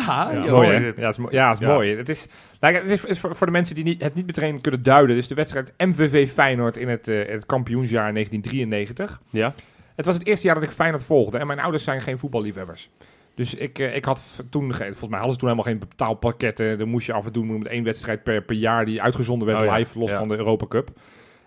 [0.00, 0.76] Ja, Ja, mooi, hè?
[0.78, 1.72] Ja, het is, mo- ja, het is Ja.
[1.72, 1.96] mooi.
[1.96, 2.26] Het is,
[2.60, 5.16] nou, het is, is voor, voor de mensen die niet, het niet meteen kunnen duiden.
[5.16, 9.20] Dus de wedstrijd MVV Feyenoord in het, eh, het kampioensjaar 1993.
[9.30, 9.54] Ja?
[9.96, 11.38] Het was het eerste jaar dat ik Feyenoord volgde.
[11.38, 12.90] En mijn ouders zijn geen voetballiefhebbers.
[13.34, 16.78] Dus ik, eh, ik had toen, ge- volgens mij hadden ze toen helemaal geen betaalpakketten.
[16.78, 19.60] Dan moest je af en toe met één wedstrijd per, per jaar die uitgezonden werd
[19.60, 20.18] Oh ja, live, los ja.
[20.18, 20.90] van de Europa Cup.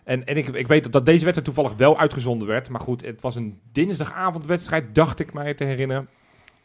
[0.03, 2.69] En, en ik, ik weet dat deze wedstrijd toevallig wel uitgezonden werd.
[2.69, 6.07] Maar goed, het was een dinsdagavondwedstrijd, dacht ik mij te herinneren.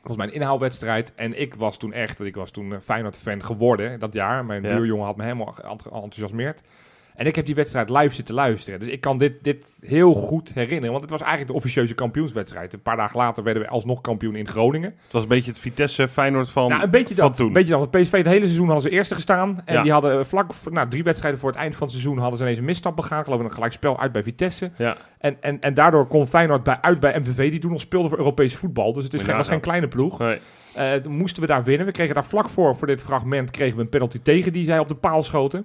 [0.02, 1.14] Volgens mij een inhaalwedstrijd.
[1.14, 4.44] En ik was toen echt, ik was toen Feyenoord-fan geworden dat jaar.
[4.44, 6.62] Mijn buurjongen had me helemaal ent- enthousiasmeerd.
[7.14, 8.78] En ik heb die wedstrijd live zitten luisteren.
[8.80, 10.90] Dus ik kan dit, dit heel goed herinneren.
[10.90, 12.72] Want het was eigenlijk de officieuze kampioenswedstrijd.
[12.72, 14.94] Een paar dagen later werden we alsnog kampioen in Groningen.
[15.04, 17.36] Het was een beetje het Vitesse Feyenoord van, nou, een beetje van dat.
[17.36, 17.46] toen.
[17.46, 17.90] Een beetje dat.
[17.90, 19.62] PSV het hele seizoen hadden ze eerste gestaan.
[19.64, 19.82] En Ja.
[19.82, 22.58] die hadden vlak, nou, drie wedstrijden voor het eind van het seizoen hadden ze ineens
[22.58, 23.24] een misstap begaan.
[23.24, 24.70] Geloof ik een gelijkspel uit bij Vitesse.
[24.76, 24.96] Ja.
[25.18, 28.18] En, en, en daardoor kon Feyenoord bij, uit bij MVV, die toen nog speelde voor
[28.18, 28.92] Europees voetbal.
[28.92, 30.18] Dus het is geen, was geen kleine ploeg.
[30.18, 30.38] Nee.
[30.74, 31.86] Eh, moesten we daar winnen.
[31.86, 34.78] We kregen daar vlak voor, voor dit fragment, kregen we een penalty tegen die zij
[34.78, 35.64] op de paal schoten.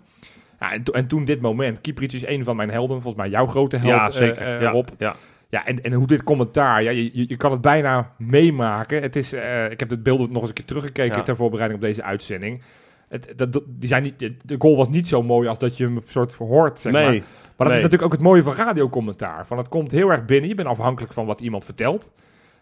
[0.60, 3.32] Ja, en, to- en toen dit moment, Kieprits is een van mijn helden, volgens mij
[3.32, 4.38] jouw grote held, Ja, eh, zeker.
[4.56, 4.70] eh, ja.
[4.72, 4.88] Rob.
[4.98, 5.16] Ja.
[5.50, 9.02] Ja, en, en hoe dit commentaar, ja, je, je, kan het bijna meemaken.
[9.02, 11.24] Het is, eh, ik heb het beeld nog eens een keer teruggekeken Ja.
[11.24, 12.62] ter voorbereiding op deze uitzending.
[13.10, 15.84] Het, dat, dat- die zijn niet, de goal was niet zo mooi als dat je
[15.84, 17.10] hem soort verhoort, zeg maar.
[17.10, 17.20] nee.
[17.20, 17.76] Maar dat Nee.
[17.78, 19.48] is natuurlijk ook het mooie van radiocommentaar.
[19.48, 20.50] Van het komt heel erg binnen.
[20.50, 22.10] Je bent afhankelijk van wat iemand vertelt.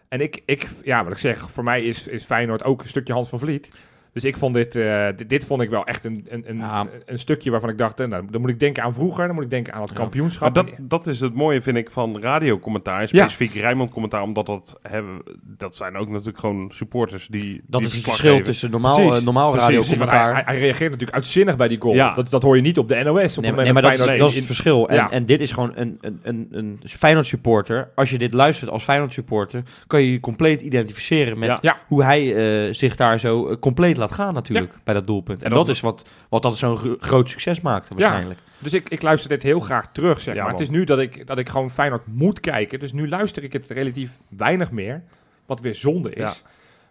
[0.08, 3.12] En ik, ik ja, wat ik zeg, voor mij is, is Feyenoord ook een stukje
[3.12, 3.68] Hans van Vliet.
[4.14, 6.86] Dus ik vond dit, eh, dit, dit vond ik wel echt een, een, een, Ja.
[7.06, 9.44] een stukje waarvan ik dacht, eh, nou, dan moet ik denken aan vroeger, dan moet
[9.44, 9.96] ik denken aan het Ja.
[9.96, 10.54] kampioenschap.
[10.54, 13.00] Maar dat, dat is het mooie, vind ik, van radiocommentaar.
[13.00, 13.06] Ja.
[13.06, 14.22] specifiek Rijnmond commentaar.
[14.22, 18.30] Omdat dat, hebben, dat zijn ook natuurlijk gewoon supporters die Dat die is het verschil
[18.30, 18.44] geven.
[18.44, 19.68] tussen normaal, Precies, eh, normaal precies.
[19.68, 20.34] Radiocommentaar.
[20.34, 21.94] hij, hij reageert natuurlijk uitzinnig bij die goal.
[21.94, 22.14] Ja.
[22.14, 23.04] Dat, dat hoor je niet op de NOS.
[23.04, 24.88] Op het Nee, moment maar, nee, maar dat, is, dat is het verschil.
[24.88, 25.10] En, Ja.
[25.10, 27.90] en dit is gewoon een, een, een, een Feyenoord supporter.
[27.94, 31.58] Als je dit luistert als Feyenoord supporter, kan je je compleet identificeren met Ja.
[31.60, 31.76] Ja.
[31.86, 32.34] hoe hij
[32.66, 35.42] eh, zich daar zo compleet laat gaan natuurlijk bij dat doelpunt.
[35.42, 38.40] En, En dat, dat is wat, wat dat zo'n gro- groot succes maakte waarschijnlijk.
[38.58, 40.50] Dus ik, ik luister dit heel graag terug, zeg Ja, maar.
[40.50, 40.60] man.
[40.60, 42.78] Het is nu dat ik, dat ik gewoon Feyenoord moet kijken.
[42.78, 45.02] Dus nu luister ik het relatief weinig meer.
[45.46, 46.22] Wat weer zonde is.
[46.22, 46.32] Ja.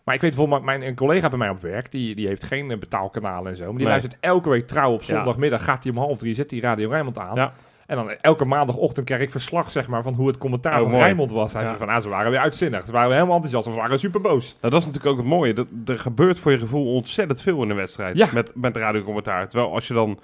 [0.03, 2.71] Maar ik weet bijvoorbeeld, mijn een collega bij mij op werk, die, die heeft geen
[2.71, 3.63] eh, betaalkanalen en zo.
[3.63, 3.89] Maar die Nee.
[3.89, 5.15] luistert elke week trouw op Ja.
[5.15, 5.63] zondagmiddag.
[5.63, 7.51] Gaat hij om half drie, zet die Radio Rijnmond aan.
[7.85, 10.89] En dan elke maandagochtend krijg ik verslag zeg maar, van hoe het commentaar Oh, van
[10.91, 11.03] mooi.
[11.03, 11.53] Rijnmond was.
[11.53, 11.67] Hij Ja.
[11.67, 12.85] zei van, ah, ze waren weer uitzinnig.
[12.85, 13.67] Ze waren weer helemaal enthousiast.
[13.67, 14.57] Of ze waren super boos.
[14.61, 15.53] Nou, dat is natuurlijk ook het mooie.
[15.53, 18.17] Dat, er gebeurt voor je gevoel ontzettend veel in de wedstrijd.
[18.17, 18.27] Ja.
[18.33, 19.49] Met, met radiocommentaar.
[19.49, 20.19] Terwijl als je dan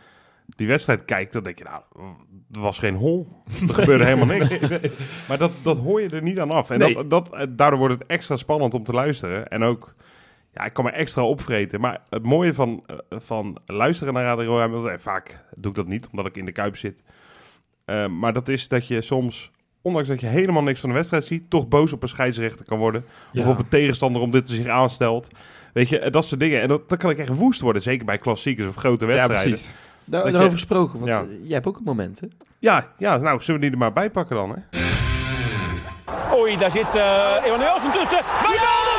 [0.55, 1.81] die wedstrijd kijkt, dan denk je, nou,
[2.51, 3.27] er was geen hol.
[3.67, 4.59] Er gebeurde helemaal niks.
[5.27, 6.69] Maar dat, dat hoor je er niet aan af.
[6.69, 6.93] En Nee.
[6.93, 9.47] dat, dat, eh, daardoor wordt het extra spannend om te luisteren.
[9.47, 9.93] En ook,
[10.53, 11.79] ja, ik kan me extra opvreten.
[11.81, 15.87] Maar het mooie van, eh, van luisteren naar Radio Rijnmond, eh, vaak doe ik dat
[15.87, 17.03] niet, omdat ik in de Kuip zit.
[17.89, 21.25] Eh, maar dat is dat je soms, ondanks dat je helemaal niks van de wedstrijd
[21.25, 23.05] ziet, toch boos op een scheidsrechter kan worden.
[23.31, 23.41] Ja.
[23.41, 25.27] Of op een tegenstander omdat hij zich aanstelt.
[25.73, 26.61] Weet je, dat soort dingen.
[26.61, 27.81] En dat, dan kan ik echt woest worden.
[27.81, 29.49] Zeker bij klassiekers of grote Ja, wedstrijden.
[29.51, 29.67] precies.
[30.03, 31.21] Daar, Dat daarover je- gesproken, want Ja.
[31.21, 32.27] eh, jij hebt ook een moment, hè?
[32.59, 34.79] Ja, ja, nou, zullen we die er maar bij pakken dan, hè?
[36.37, 38.17] Oei, daar zit eh Emanuelsen tussen.
[38.17, 38.98] Ja!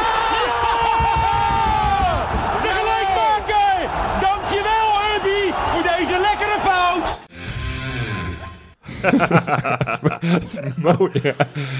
[10.76, 11.32] Mooi, ja.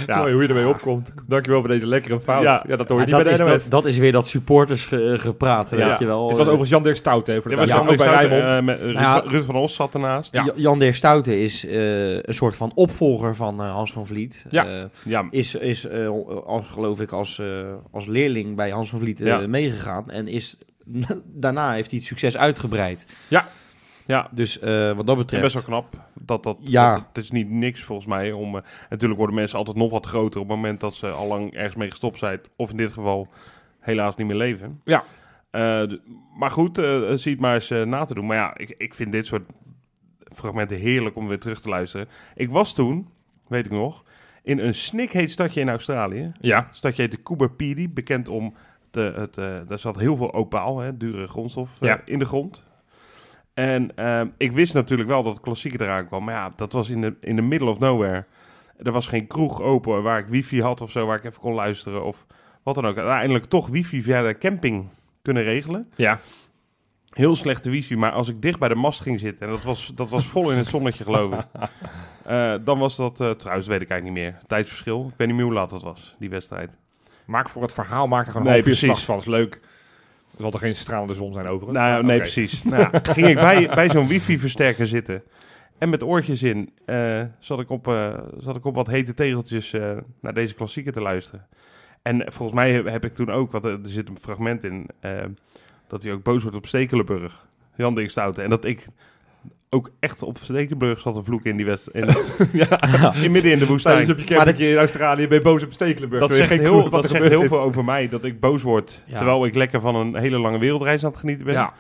[0.07, 0.17] Ja.
[0.19, 1.13] Mooi hoe je ermee opkomt.
[1.27, 2.43] Dankjewel voor deze lekkere fout.
[2.43, 2.77] Ja, Ja.
[2.77, 3.63] dat hoor je Ja, niet dat, bij de is, NOS.
[3.63, 5.77] dat, dat is weer dat supporters ge- gepraat, Ja.
[5.89, 6.21] weet je wel.
[6.29, 8.81] Dit was overigens Jan Dirk Stout, hè, voor de ja, Jan ook bij eh, met
[8.81, 10.33] Ruud, van- Ruud van Os zat ernaast.
[10.35, 10.45] Ja.
[10.45, 10.53] Ja.
[10.57, 14.47] Jan Dirk Stoute is eh, een soort van opvolger van eh, Hans van Vliet.
[14.51, 14.67] Ja.
[14.67, 16.09] Eh, Ja, is, is eh,
[16.47, 17.47] als, geloof ik, als, eh,
[17.93, 19.47] als leerling bij Hans van Vliet eh, Ja.
[19.49, 20.11] meegegaan.
[20.11, 20.57] En is,
[21.25, 23.07] daarna heeft hij het succes uitgebreid.
[23.29, 23.47] ja.
[24.31, 25.43] Dus eh, wat dat En betreft...
[25.43, 25.95] best wel knap.
[26.15, 26.93] Dat, dat, Ja.
[26.93, 28.33] dat, het is niet niks volgens mij.
[28.33, 31.27] Om, eh, natuurlijk worden mensen altijd nog wat groter op het moment dat ze al
[31.27, 32.41] lang ergens mee gestopt zijn.
[32.57, 33.29] Of in dit geval
[33.81, 34.81] helaas niet meer leven.
[34.85, 35.05] Ja.
[35.51, 35.83] Eh,
[36.39, 36.77] maar goed,
[37.15, 38.27] zie het maar eens na te doen.
[38.27, 39.49] Maar ja, ik, ik vind dit soort
[40.35, 42.09] fragmenten heerlijk om weer terug te luisteren.
[42.35, 43.09] Ik was toen,
[43.49, 44.05] weet ik nog,
[44.43, 46.33] in een snikheet stadje in Australië.
[46.41, 48.55] Ja, stadje heette Coober Pedy, bekend om
[48.91, 49.35] de, het,
[49.69, 52.01] daar zat heel veel opaal, hè, dure grondstof, Ja.
[52.05, 52.69] in de grond.
[53.55, 56.89] En ehm, ik wist natuurlijk wel dat het klassieke eraan kwam, maar ja, dat was
[56.91, 58.25] in de, in de middle of nowhere.
[58.83, 61.55] Er was geen kroeg open waar ik wifi had of zo, waar ik even kon
[61.55, 62.27] luisteren of
[62.63, 62.97] wat dan ook.
[62.97, 64.89] Uiteindelijk toch wifi via de camping
[65.23, 65.89] kunnen regelen.
[65.97, 66.21] ja.
[67.11, 69.93] Heel slechte wifi, maar als ik dicht bij de mast ging zitten, en dat was,
[69.95, 71.47] dat was vol in het zonnetje geloof ik,
[72.25, 75.07] eh, dan was dat, eh, trouwens weet ik eigenlijk niet meer, tijdsverschil.
[75.09, 76.71] Ik weet niet meer hoe laat dat was, die wedstrijd.
[77.27, 79.17] Maak voor het verhaal, maak er gewoon Nee, half uur van.
[79.19, 79.61] is leuk.
[80.41, 81.79] Zal er geen stralende zon zijn overigens.
[81.79, 82.63] Nou, Maar nee, precies.
[82.65, 85.23] Nou, ging ik bij, bij zo'n wifi-versterker zitten.
[85.79, 89.73] En met oortjes in eh, zat, ik op, eh, zat ik op wat hete tegeltjes
[89.73, 91.47] eh, naar deze klassieker te luisteren.
[92.03, 94.89] En volgens mij heb, heb ik toen ook, want er, zit een fragment in,
[95.87, 97.47] dat hij ook boos wordt op Stekelenburg.
[97.77, 98.43] Jan Ding Stoute.
[98.43, 98.87] En dat ik
[99.71, 102.07] ook echt op Stekelenburg zat te vloeken in die wedstrijd.
[102.53, 103.97] In, in midden in de woestijn.
[103.97, 106.27] Tijdens op je Maar in Australië ben je boos op Stekelenburg.
[106.27, 109.03] Dat zegt, geen heel, dat er zegt heel veel over mij, dat ik boos word.
[109.07, 109.17] Ja.
[109.17, 111.55] Terwijl ik lekker van een hele lange wereldreis aan het genieten ben.
[111.55, 111.73] Ja,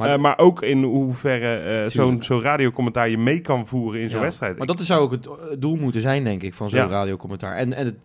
[0.00, 4.08] Maar- Maar, maar ook in hoeverre eh, zo'n zo'n radiocommentaar je mee kan voeren in
[4.10, 4.58] zo'n Ja, wedstrijd.
[4.58, 6.86] Maar dat zou ook het eh, doel moeten zijn, denk ik, van zo'n Ja.
[6.86, 7.56] radiocommentaar.
[7.56, 7.96] En, en het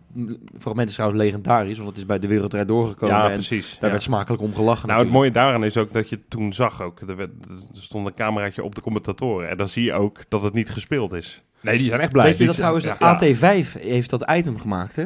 [0.58, 3.16] fragment is trouwens legendarisch, want het is bij de Wereldrijd doorgekomen.
[3.16, 3.70] ja, en precies.
[3.70, 3.90] daar ja.
[3.90, 7.00] werd smakelijk om gelachen Nou, het mooie daaraan is ook dat je toen zag ook,
[7.00, 7.30] er, werd,
[7.74, 9.48] er stond een cameraatje op de commentatoren.
[9.48, 11.42] En dan zie je ook dat het niet gespeeld is.
[11.60, 12.24] nee, die zijn echt blij.
[12.24, 12.96] Weet je dat trouwens, ja.
[12.98, 15.04] dat AT5 heeft dat item gemaakt, hè?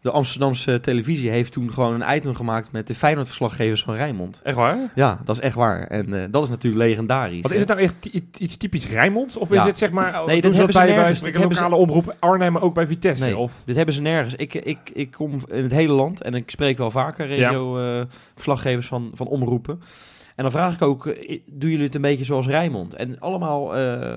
[0.00, 4.40] De Amsterdamse televisie heeft toen gewoon een item gemaakt met de Feyenoord-verslaggevers van Rijnmond.
[4.42, 4.78] Echt waar?
[4.94, 5.86] Ja, dat is echt waar.
[5.86, 7.40] En eh, dat is natuurlijk legendarisch.
[7.42, 8.04] Wat is het nou echt
[8.38, 9.36] iets typisch Rijnmonds?
[9.36, 9.60] Of Ja.
[9.60, 11.20] is het zeg maar, Nee, nee, dat ze hebben ze bij, bij nergens.
[11.20, 13.24] hebben lokale omroep Arnhem, maar ook bij Vitesse?
[13.24, 14.34] Nee, Of, dit hebben ze nergens.
[14.34, 19.10] Ik, ik, ik kom in het hele land en ik spreek wel vaker regio-verslaggevers van,
[19.14, 19.80] van omroepen.
[20.36, 22.94] En dan vraag ik ook, eh, doen jullie het een beetje zoals Rijnmond?
[22.94, 24.14] En allemaal eh,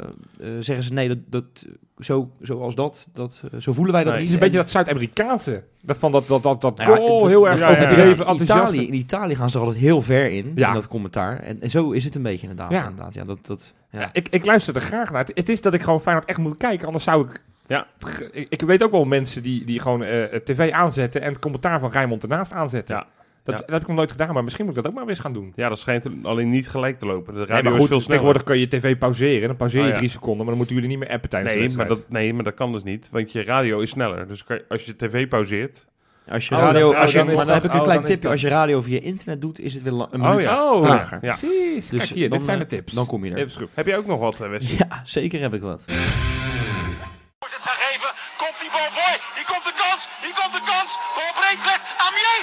[0.59, 1.65] zeggen ze, nee, dat, dat,
[2.01, 4.69] zo, zoals dat, dat, eh, zo voelen wij dat Nee, het is een beetje dat
[4.69, 5.63] Zuid-Amerikaanse.
[5.83, 7.81] Dat van dat, dat, dat, dat Nou ja, goal, het- heel erg ja, ja, ja.
[7.83, 8.73] overdreven, in, enthousiast.
[8.73, 10.67] Italië, in Italië gaan ze er altijd heel ver in, Ja.
[10.67, 11.39] in dat commentaar.
[11.39, 12.71] En, en zo is het een beetje inderdaad.
[12.71, 12.81] Ja.
[12.89, 13.13] inderdaad.
[13.13, 13.99] Ja, dat, dat, ja.
[13.99, 15.19] Ja, ik, ik luister er graag naar.
[15.25, 17.41] Het, het is dat ik gewoon Feyenoord echt moet kijken, anders zou ik...
[17.65, 17.85] Ja.
[18.31, 21.79] Ik, ik weet ook wel mensen die, die gewoon eh, tv aanzetten en het commentaar
[21.79, 22.95] van Rijnmond ernaast aanzetten.
[22.95, 23.05] Ja.
[23.43, 23.61] Dat, Ja.
[23.61, 25.23] dat heb ik nog nooit gedaan, maar misschien moet ik dat ook maar weer eens
[25.23, 25.53] gaan doen.
[25.55, 27.33] Ja, dat schijnt alleen niet gelijk te lopen.
[27.33, 28.09] De radio Nee, maar is goed, veel sneller.
[28.09, 29.47] tegenwoordig kun je tv pauzeren.
[29.47, 29.97] Dan pauzeer je Oh, ja.
[29.97, 32.33] drie seconden, maar dan moeten jullie niet meer appen tijdens de Nee maar, dat, nee,
[32.33, 33.09] maar dat kan dus niet.
[33.11, 34.27] Want je radio is sneller.
[34.27, 35.85] Dus kan als je tv pauzeert...
[36.27, 37.77] Als je Oh, radio, dan- als je, oh, dan is maar dan heb ik een
[37.79, 38.29] oh, klein tipje.
[38.29, 40.71] Als je radio via internet doet, is het weer een Oh minuut ja.
[40.73, 41.19] Oh, trager.
[41.21, 41.35] Ja.
[41.35, 41.87] Precies.
[41.89, 42.93] Dus Kijk hier, dan, dit zijn de eh, tips.
[42.93, 43.37] Dan kom je er.
[43.37, 43.67] Tips goed.
[43.73, 44.77] Heb je ook nog wat, eh, Wesley?
[44.89, 45.83] Ja, zeker heb ik wat.
[45.85, 50.91] Wordt het gegeven, komt die bal voor, hier komt de kans, hier komt de kans,
[51.15, 52.39] bal breed slecht, Amier,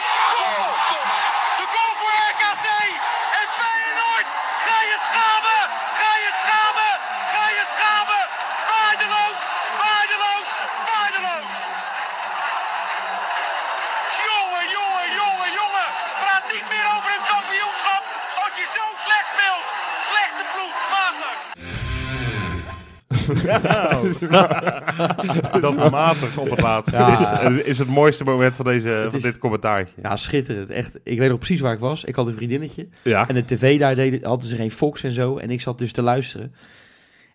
[25.60, 27.40] dat matig op het laatst Ja.
[27.40, 29.94] is, is het mooiste moment van, deze, Het van is- dit commentaartje.
[30.02, 30.70] Ja, schitterend.
[30.70, 30.98] Echt.
[31.02, 32.04] Ik weet nog precies waar ik was.
[32.04, 32.88] Ik had een vriendinnetje.
[33.02, 33.28] Ja.
[33.28, 35.36] En de tv daar deed, hadden ze geen Fox en zo.
[35.36, 36.54] En ik zat dus te luisteren.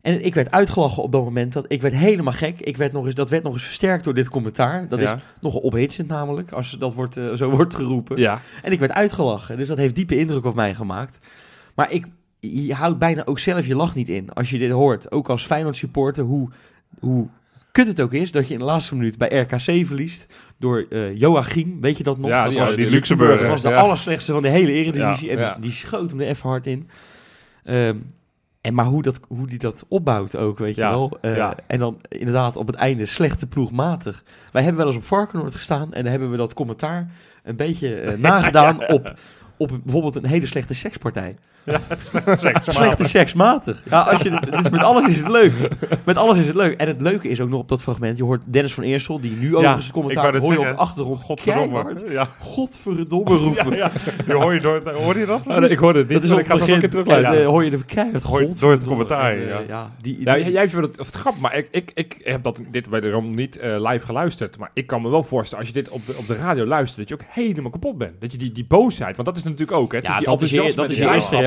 [0.01, 1.53] En ik werd uitgelachen op dat moment.
[1.53, 2.59] Dat, ik werd helemaal gek.
[2.59, 4.87] Ik werd nog eens, dat werd nog eens versterkt door dit commentaar.
[4.89, 5.15] Dat Ja.
[5.15, 8.17] is nogal ophitsend namelijk, als dat wordt, eh, zo wordt geroepen.
[8.17, 8.39] Ja.
[8.63, 9.57] En ik werd uitgelachen.
[9.57, 11.19] Dus dat heeft diepe indruk op mij gemaakt.
[11.75, 12.05] Maar ik,
[12.51, 15.11] je houdt bijna ook zelf je lach niet in als je dit hoort.
[15.11, 16.49] Ook als Feyenoord supporter, hoe,
[16.99, 17.27] hoe
[17.71, 21.17] kut het ook is dat je in de laatste minuut bij RKC verliest door eh
[21.17, 21.81] Joachim.
[21.81, 22.29] Weet je dat nog?
[22.29, 23.37] Ja, dat die, was, die Luxemburger.
[23.37, 23.75] dat was de ja.
[23.75, 25.29] allerslechtste van de hele eredivisie.
[25.29, 25.53] en Ja.
[25.53, 26.89] die, die schoot hem er even hard in.
[27.63, 27.97] Ehm,
[28.61, 31.17] en maar hoe, dat, hoe die dat opbouwt ook, weet je wel.
[31.21, 31.51] Eh.
[31.67, 34.23] En dan inderdaad op het einde slechte ploegmatig.
[34.51, 37.11] Wij hebben wel eens op Varkenoord gestaan en dan hebben we dat commentaar
[37.43, 39.13] een beetje eh, nagedaan op,
[39.57, 41.35] op bijvoorbeeld een hele slechte sekspartij.
[42.37, 43.81] Seks, Slechte seksmatig.
[43.89, 45.51] Ja, als je dit, is, met alles is het leuk.
[46.05, 46.79] Met alles is het leuk.
[46.79, 49.31] En het leuke is ook nog op dat fragment, je hoort Dennis van Eersel, die
[49.31, 51.83] nu overigens het ik commentaar hoor je op de achtergrond Godverdomme.
[51.83, 52.27] keihard Ja.
[52.39, 53.69] Godverdomme roepen.
[53.69, 53.91] Ja, ja.
[54.27, 55.47] Je hoor, je door, hoor je dat?
[55.47, 56.89] Oh, nee, ik hoorde het niet, Dat is op ik ga het het nog een
[56.89, 57.41] begin, keer terugluisteren.
[57.41, 59.91] eh, hoor je de keihard Hoor je- door het commentaar, En, eh, ja.
[60.01, 62.59] die, Ja, die- jij vindt het, of het grap, maar ik, ik, ik heb dat,
[62.71, 64.57] dit wederom niet eh, live geluisterd.
[64.57, 66.97] Maar ik kan me wel voorstellen, als je dit op de, op de radio luistert,
[66.97, 68.21] dat je ook helemaal kapot bent.
[68.21, 69.91] Dat je die, die boosheid, want dat is natuurlijk ook.
[69.91, 69.97] Hè.
[69.97, 70.97] Het ja, is die dat is, je, dat is.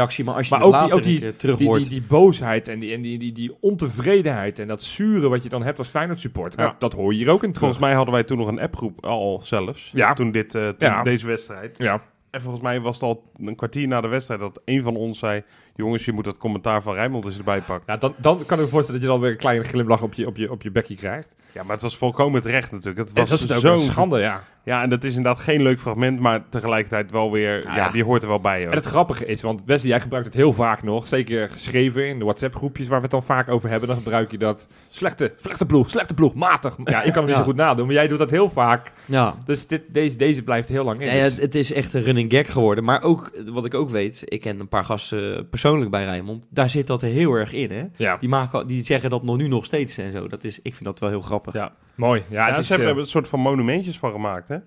[0.06, 1.80] Reactie, maar als je Maar ook die- ook die- terug Die, hoort...
[1.80, 5.48] die, die boosheid en, die, en die, die, die ontevredenheid en dat zure wat je
[5.48, 6.66] dan hebt als Feyenoord supporter, Ja.
[6.66, 7.58] dat, dat hoor je hier ook in terug.
[7.58, 9.90] Volgens mij hadden wij toen nog een appgroep al zelfs.
[9.94, 10.12] Ja.
[10.12, 11.02] Toen, dit, eh, toen Ja.
[11.02, 11.74] deze wedstrijd.
[11.78, 14.96] Ja, En volgens mij was het al een kwartier na de wedstrijd dat een van
[14.96, 15.42] ons zei...
[15.76, 17.84] Jongens, je moet dat commentaar van Rijnmond eens erbij pakken.
[17.92, 20.14] ja dan, dan kan ik me voorstellen dat je dan weer een kleine glimlach op
[20.14, 21.28] je, op je, op je bekje krijgt.
[21.52, 22.98] Ja, maar het was volkomen terecht natuurlijk.
[22.98, 23.72] Het was dat is ook zo...
[23.74, 24.42] een schande, ja.
[24.64, 27.52] Ja, en dat is inderdaad geen leuk fragment, maar tegelijkertijd wel weer...
[27.64, 27.90] Nou ja, ja.
[27.90, 28.58] die hoort er wel bij.
[28.62, 28.70] Hoor.
[28.70, 31.06] En het grappige is, want Wesley, jij gebruikt het heel vaak nog.
[31.06, 33.88] Zeker geschreven in de WhatsApp-groepjes waar we het dan vaak over hebben.
[33.88, 36.76] Dan gebruik je dat slechte, slechte ploeg, slechte ploeg, matig.
[36.84, 37.36] Ja, ik kan het niet Ja.
[37.36, 38.92] zo goed nadoen, maar jij doet dat heel vaak.
[39.04, 41.06] ja, Dus dit, deze, deze blijft heel lang in.
[41.06, 42.84] Ja, ja, Dus- het- is echt een running gag geworden.
[42.84, 46.46] Maar ook, wat ik ook weet, ik ken een paar gasten eh, persoonlijk bij Rijnmond.
[46.50, 47.84] Daar zit dat er heel erg in, hè?
[47.96, 50.28] ja, Die, maken, die zeggen dat nog nu nog steeds en zo.
[50.28, 51.54] Dat is, ik vind dat wel heel grappig.
[51.54, 51.72] Ja.
[51.94, 52.22] mooi.
[52.28, 54.58] Ja, Ja, het is, ze hebben eh, er een soort van monumentjes van gemaakt, hè.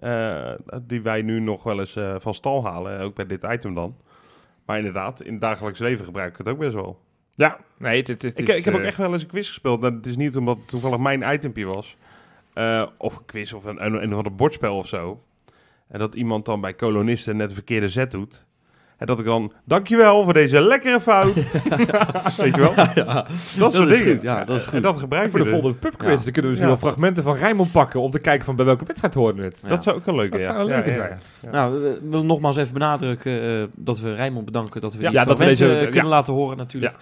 [0.00, 3.74] Eh, die wij nu nog wel eens eh, van stal halen, ook bij dit item
[3.74, 3.96] dan.
[4.64, 7.00] Maar inderdaad, in het dagelijks leven gebruik ik het ook best wel.
[7.34, 9.46] ja, nee, het, het, het Ik, is, ik heb ook echt wel eens een quiz
[9.46, 9.80] gespeeld.
[9.80, 11.96] Nou, het is niet omdat het toevallig mijn itempje was.
[12.54, 15.22] Eh, of een quiz of een, een, een, of ander bordspel of zo.
[15.88, 18.46] En dat iemand dan bij kolonisten net een verkeerde zet doet.
[19.00, 21.34] En dat ik dan, dankjewel voor deze lekkere fout.
[22.36, 22.72] Weet je wel?
[22.94, 23.26] Ja,
[23.58, 24.12] Dat, soort is dingen.
[24.14, 24.82] goed, ja, dat is En goed.
[24.82, 25.60] dat gebruik voor je de dus.
[25.60, 26.24] volgende pubquiz, Ja.
[26.24, 26.62] dan kunnen we dus Ja.
[26.62, 29.60] nu wel fragmenten van Rijnmond pakken om te kijken van bij welke wedstrijd hoorde het.
[29.62, 29.68] Ja.
[29.68, 30.46] Dat zou ook een leuke Dat ja.
[30.46, 31.20] zou een leuke Ja, ja, zijn.
[31.42, 31.50] ja.
[31.50, 35.18] Nou, we willen nogmaals even benadrukken eh, dat we Rijnmond bedanken dat we Ja, die
[35.18, 36.08] ja, dat we deze- kunnen ja.
[36.08, 36.94] laten horen natuurlijk.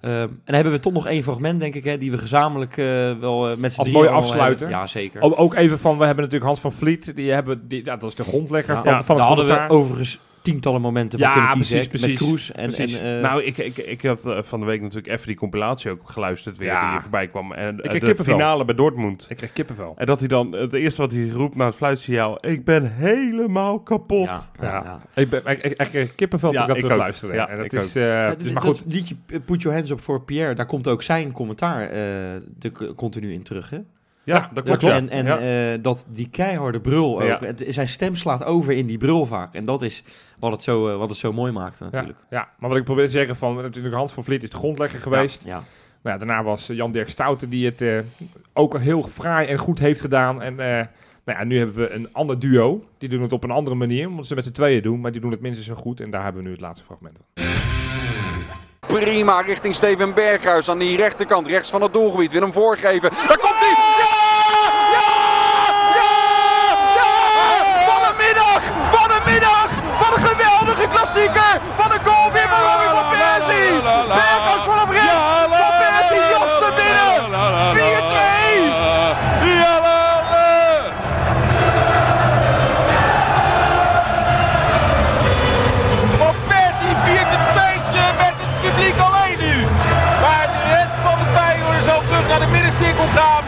[0.00, 2.76] Ehm, en dan hebben we toch nog één fragment, denk ik, hè, die we gezamenlijk
[2.76, 4.48] eh, wel eh, met z'n Als afsluiter.
[4.60, 4.68] hebben.
[4.78, 5.20] Ja, zeker.
[5.20, 8.08] O- Ook even van, we hebben natuurlijk Hans van Vliet, die hebben, die, ja, dat
[8.08, 10.20] is de grondlegger Ja, van, ja, van het Daar hadden we overigens
[10.52, 11.74] tientallen momenten van Ja, kunnen kiezen.
[11.74, 12.08] precies, precies.
[12.20, 12.98] Met Kroes en, Precies.
[12.98, 15.90] en eh, Nou, ik, ik, ik heb eh, van de week natuurlijk even die compilatie
[15.90, 16.80] ook geluisterd weer, Ja.
[16.80, 17.52] die hier voorbij kwam.
[17.52, 19.26] En eh, kreeg de finale bij Dortmund.
[19.28, 19.94] Ik krijg kippenvel.
[19.96, 23.80] En dat hij dan, het eerste wat hij roept na het fluitsignaal, ik ben helemaal
[23.80, 24.26] kapot.
[24.26, 24.66] ja, Ja.
[24.66, 25.20] ja, ja.
[25.22, 27.34] Ik, ben, ik, ik, ik kreeg kippenvel Ja, dat ik luisterde.
[27.34, 29.90] Ja, en dat ik is, eh, Ja, dus maar dat goed, liedje Put Your Hands
[29.90, 31.90] Up for Pierre, daar komt ook zijn commentaar eh,
[32.58, 33.70] de, continu in terug.
[33.70, 33.78] Hè?
[34.26, 34.80] Ja, dat klopt.
[34.80, 34.94] Ja.
[34.94, 35.72] En, en Ja.
[35.72, 37.26] eh, dat die keiharde brul ook.
[37.28, 37.38] Ja.
[37.40, 39.54] Het, zijn stem slaat over in die brul vaak.
[39.54, 40.02] En dat is
[40.38, 42.18] wat het zo, eh, wat het zo mooi maakt ja, natuurlijk.
[42.30, 45.00] ja, maar wat ik probeer te zeggen van, natuurlijk Hans van Vliet is de grondlegger
[45.00, 45.44] geweest.
[45.44, 45.62] Ja.
[46.02, 47.98] Nou, ja, daarna was eh, Jan-Dirk Stouten die het eh,
[48.52, 50.42] ook al heel fraai en goed heeft gedaan.
[50.42, 50.86] En eh,
[51.24, 52.84] nou ja, nu hebben we een ander duo.
[52.98, 55.00] Die doen het op een andere manier, omdat ze met z'n tweeën doen.
[55.00, 56.00] Maar die doen het minstens zo goed.
[56.00, 57.44] En daar hebben we nu het laatste fragment van.
[58.86, 62.32] Prima richting Steven Berghuis aan die rechterkant, rechts van het doelgebied.
[62.32, 63.10] Wil hem voorgeven.
[63.28, 63.74] Daar komt hij!
[64.02, 64.14] Ja!
[64.96, 65.08] Ja!
[65.98, 66.12] Ja!
[66.98, 67.12] Ja!
[67.90, 68.62] Wat een middag!
[68.96, 69.68] Wat een middag!
[70.02, 71.52] Wat een geweldige klassieker!
[71.80, 73.70] Wat een goal weer van Robin van Persie!
[74.18, 75.26] Berghuis vanaf rechts!
[75.62, 77.14] Van Persie jost er binnen!
[77.76, 77.78] 4-2!
[86.22, 89.56] Van Persie viert het feestje met het publiek alleen nu.
[90.24, 93.44] Maar de rest van de Feyenoord zal terug naar de middencirkel gaan.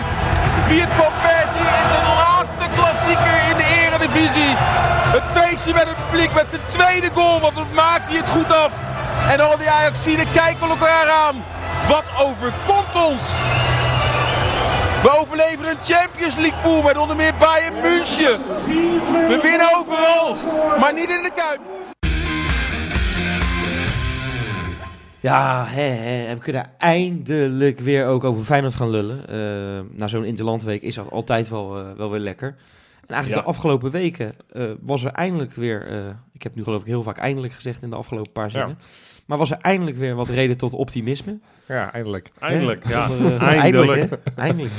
[0.66, 4.52] Viert van Persie is zijn laatste klassieker in de eredivisie.
[5.16, 8.72] Het feestje met het publiek met zijn tweede goal, want maakt hij het goed af.
[9.28, 11.36] En al die Ajaxiden kijken elkaar aan.
[11.88, 13.22] Wat overkomt ons?
[15.02, 18.38] We overleven een Champions League pool met onder meer Bayern München.
[19.28, 20.36] We winnen overal,
[20.80, 21.60] maar niet in de Kuip.
[25.20, 29.28] Ja, hè, hè, we kunnen eindelijk weer ook over Feyenoord gaan lullen.
[29.28, 32.48] Eh, na zo'n interlandweek is dat altijd wel, eh, wel weer lekker.
[33.06, 33.50] En eigenlijk Ja.
[33.50, 35.86] de afgelopen weken eh, was er eindelijk weer...
[35.90, 35.98] eh,
[36.32, 38.78] ik heb nu geloof ik heel vaak eindelijk gezegd in de afgelopen paar zinnen.
[39.28, 41.38] Maar was er eindelijk weer wat reden tot optimisme.
[41.66, 42.30] Ja, eindelijk.
[42.38, 42.90] Eindelijk, Hè?
[42.90, 43.10] ja.
[43.10, 43.62] Onder, eh, Eindelijk.
[43.62, 44.10] Eindelijk.
[44.10, 44.32] hè?
[44.42, 44.72] Eindelijk.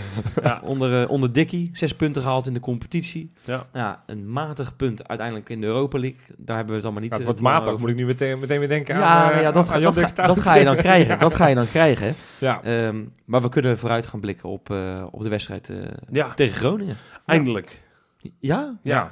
[0.44, 0.60] Ja.
[0.64, 3.32] Onder, eh, onder Dikkie, zes punten gehaald in de competitie.
[3.44, 3.66] Ja.
[3.74, 6.20] Ja, een matig punt uiteindelijk in de Europa League.
[6.38, 7.12] Daar hebben we het allemaal niet...
[7.12, 7.82] Eh, het wordt te lang matig, over.
[7.86, 9.94] moet ik nu meteen, meteen weer denken Ja, aan, eh, ja dat, aan ga, Jan
[9.94, 10.36] dat, ga, Stouten.
[10.36, 11.14] dat ga je dan krijgen.
[11.14, 11.20] Ja.
[11.20, 12.16] Dat ga je dan krijgen.
[12.38, 12.62] Ja.
[12.64, 15.78] Ehm, maar we kunnen vooruit gaan blikken op, eh, op de wedstrijd eh,
[16.12, 16.98] Ja, tegen Groningen.
[17.26, 17.82] eindelijk.
[18.40, 19.12] Ja, Ja.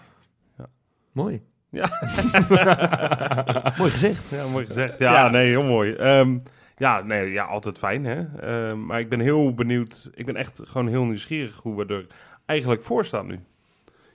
[1.12, 1.41] mooi.
[1.69, 1.89] Ja.
[3.77, 4.23] mooi gezegd.
[4.30, 4.99] Ja, mooi gezegd.
[4.99, 5.30] Ja, Ja.
[5.30, 5.93] nee, heel mooi.
[5.93, 6.38] Ehm,
[6.77, 8.23] ja, nee, ja, altijd fijn, hè.
[8.41, 10.10] Ehm, maar ik ben heel benieuwd.
[10.13, 12.06] Ik ben echt gewoon heel nieuwsgierig hoe we er
[12.45, 13.39] eigenlijk voor staan nu.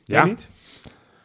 [0.05, 0.25] Jij Ja.
[0.25, 0.49] niet?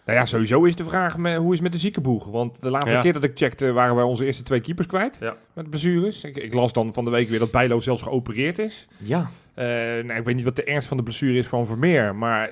[0.06, 2.26] Nou ja, sowieso is de vraag me- hoe is het met de ziekenboeg?
[2.26, 3.02] Want de laatste Ja.
[3.02, 5.18] keer dat ik checkte waren wij onze eerste twee keepers kwijt.
[5.20, 5.36] Ja.
[5.54, 6.24] Met blessures.
[6.24, 8.88] Ik, ik las dan van de week weer dat Bijlo zelfs geopereerd is.
[8.98, 9.30] Ja,
[9.64, 12.16] nou, ik weet niet wat de ernst van de blessure is van Vermeer.
[12.16, 12.52] Maar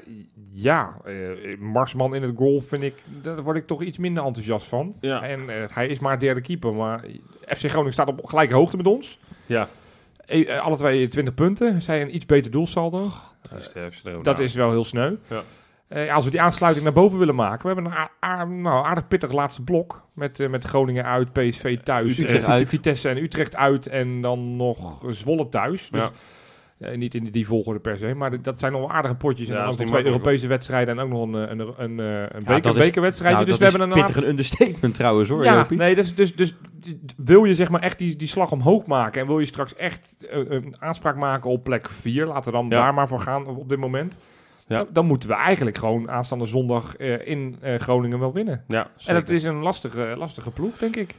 [0.52, 1.14] ja, eh,
[1.60, 4.96] Marsman in het goal vind ik, daar word ik toch iets minder enthousiast van.
[5.02, 5.22] Ja.
[5.24, 6.74] En eh, hij is maar derde keeper.
[6.74, 7.04] Maar
[7.48, 9.20] FC Groningen staat op gelijke hoogte met ons.
[9.46, 9.68] Ja.
[10.26, 11.82] Eh, eh, alle twee 20 punten.
[11.82, 13.10] Zij een iets beter doelsaldo.
[14.24, 15.16] Dat is wel heel sneu.
[15.28, 15.44] Ja.
[15.88, 17.68] Eh, als we die aansluiting naar boven willen maken.
[17.68, 20.02] We hebben een nou, aardig pittig laatste blok.
[20.14, 22.18] Met, eh, met Groningen uit, PSV thuis.
[22.18, 22.70] Utrecht eh, uit.
[22.70, 23.88] Vitesse en Utrecht uit.
[23.88, 25.90] En dan nog Zwolle thuis.
[25.90, 26.12] Dus Ja.
[26.80, 28.14] Eh, niet in die, die volgorde per se.
[28.16, 29.48] Maar dat zijn nog wel aardige potjes.
[29.48, 30.98] Ja, en ook nog twee Europese wedstrijden.
[31.00, 33.44] En ook nog een, een, een, een, een Ja, beker, dat is- bekerwedstrijdje.
[33.44, 35.44] Nou, dus dat we is hebben een pittig een understatement trouwens hoor.
[35.44, 35.78] ja, Jopie.
[35.78, 36.56] nee, dus, dus, dus
[37.18, 40.16] wil je zeg maar echt die, die slag omhoog maken en wil je straks echt
[40.30, 42.70] eh, een aanspraak maken op plek 4, laten we dan Ja.
[42.70, 44.18] daar maar voor gaan op, op dit moment.
[44.68, 44.78] Ja.
[44.78, 48.64] Dan, dan moeten we eigenlijk gewoon aanstaande zondag eh, in eh, Groningen wel winnen.
[48.68, 51.16] Ja, En dat is een lastige, lastige ploeg, denk ik.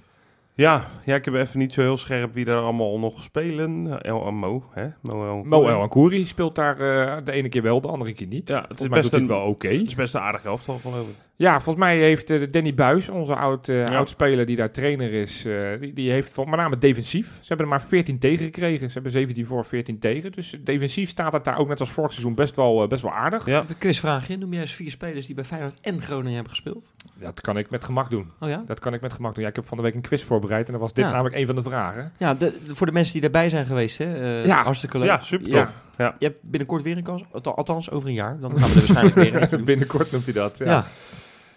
[0.56, 4.02] Ja, ja, ik heb even niet zo heel scherp wie er allemaal nog spelen.
[4.02, 4.88] El Mo, hè?
[5.02, 8.26] Mo El Mo El Akouri speelt daar eh, de ene keer wel, de andere keer
[8.26, 8.48] niet.
[8.48, 9.68] Ja, het is best een, wel oké.
[9.68, 11.14] het is best een aardig elftal, geloof ik.
[11.38, 13.96] Ja, volgens mij heeft eh, Danny Buis, onze oud, eh, Ja.
[13.96, 17.26] oud-speler die daar trainer is, eh, die, die heeft met name defensief.
[17.40, 18.86] Ze hebben er maar 14 tegen gekregen.
[18.86, 20.32] Ze hebben 17 voor, 14 tegen.
[20.32, 23.46] Dus defensief staat het daar ook net als vorig seizoen best wel, best wel aardig.
[23.46, 24.36] Ja, Even quizvraagje.
[24.36, 26.94] Noem jij eens vier spelers die bij Feyenoord en Groningen hebben gespeeld?
[27.20, 28.30] Dat kan ik met gemak doen.
[28.40, 28.62] Oh ja?
[28.66, 29.42] Dat kan ik met gemak doen.
[29.42, 31.10] Ja, ik heb van de week een quiz voorbereid en dan was dit Ja.
[31.10, 32.12] namelijk een van de vragen.
[32.18, 34.14] Ja, de, de- voor de mensen die daarbij zijn geweest, hè?
[34.40, 34.62] eh, Ja.
[34.62, 35.06] Hartstikke leuk.
[35.08, 35.64] ja super Ja.
[35.64, 35.74] tof.
[35.96, 36.16] Ja.
[36.18, 37.22] Je hebt binnenkort weer een kans.
[37.32, 38.38] Alth- Althans, over een jaar.
[38.40, 39.64] Dan gaan we er waarschijnlijk weer.
[39.64, 40.58] Binnenkort noemt hij dat.
[40.58, 40.86] Ja.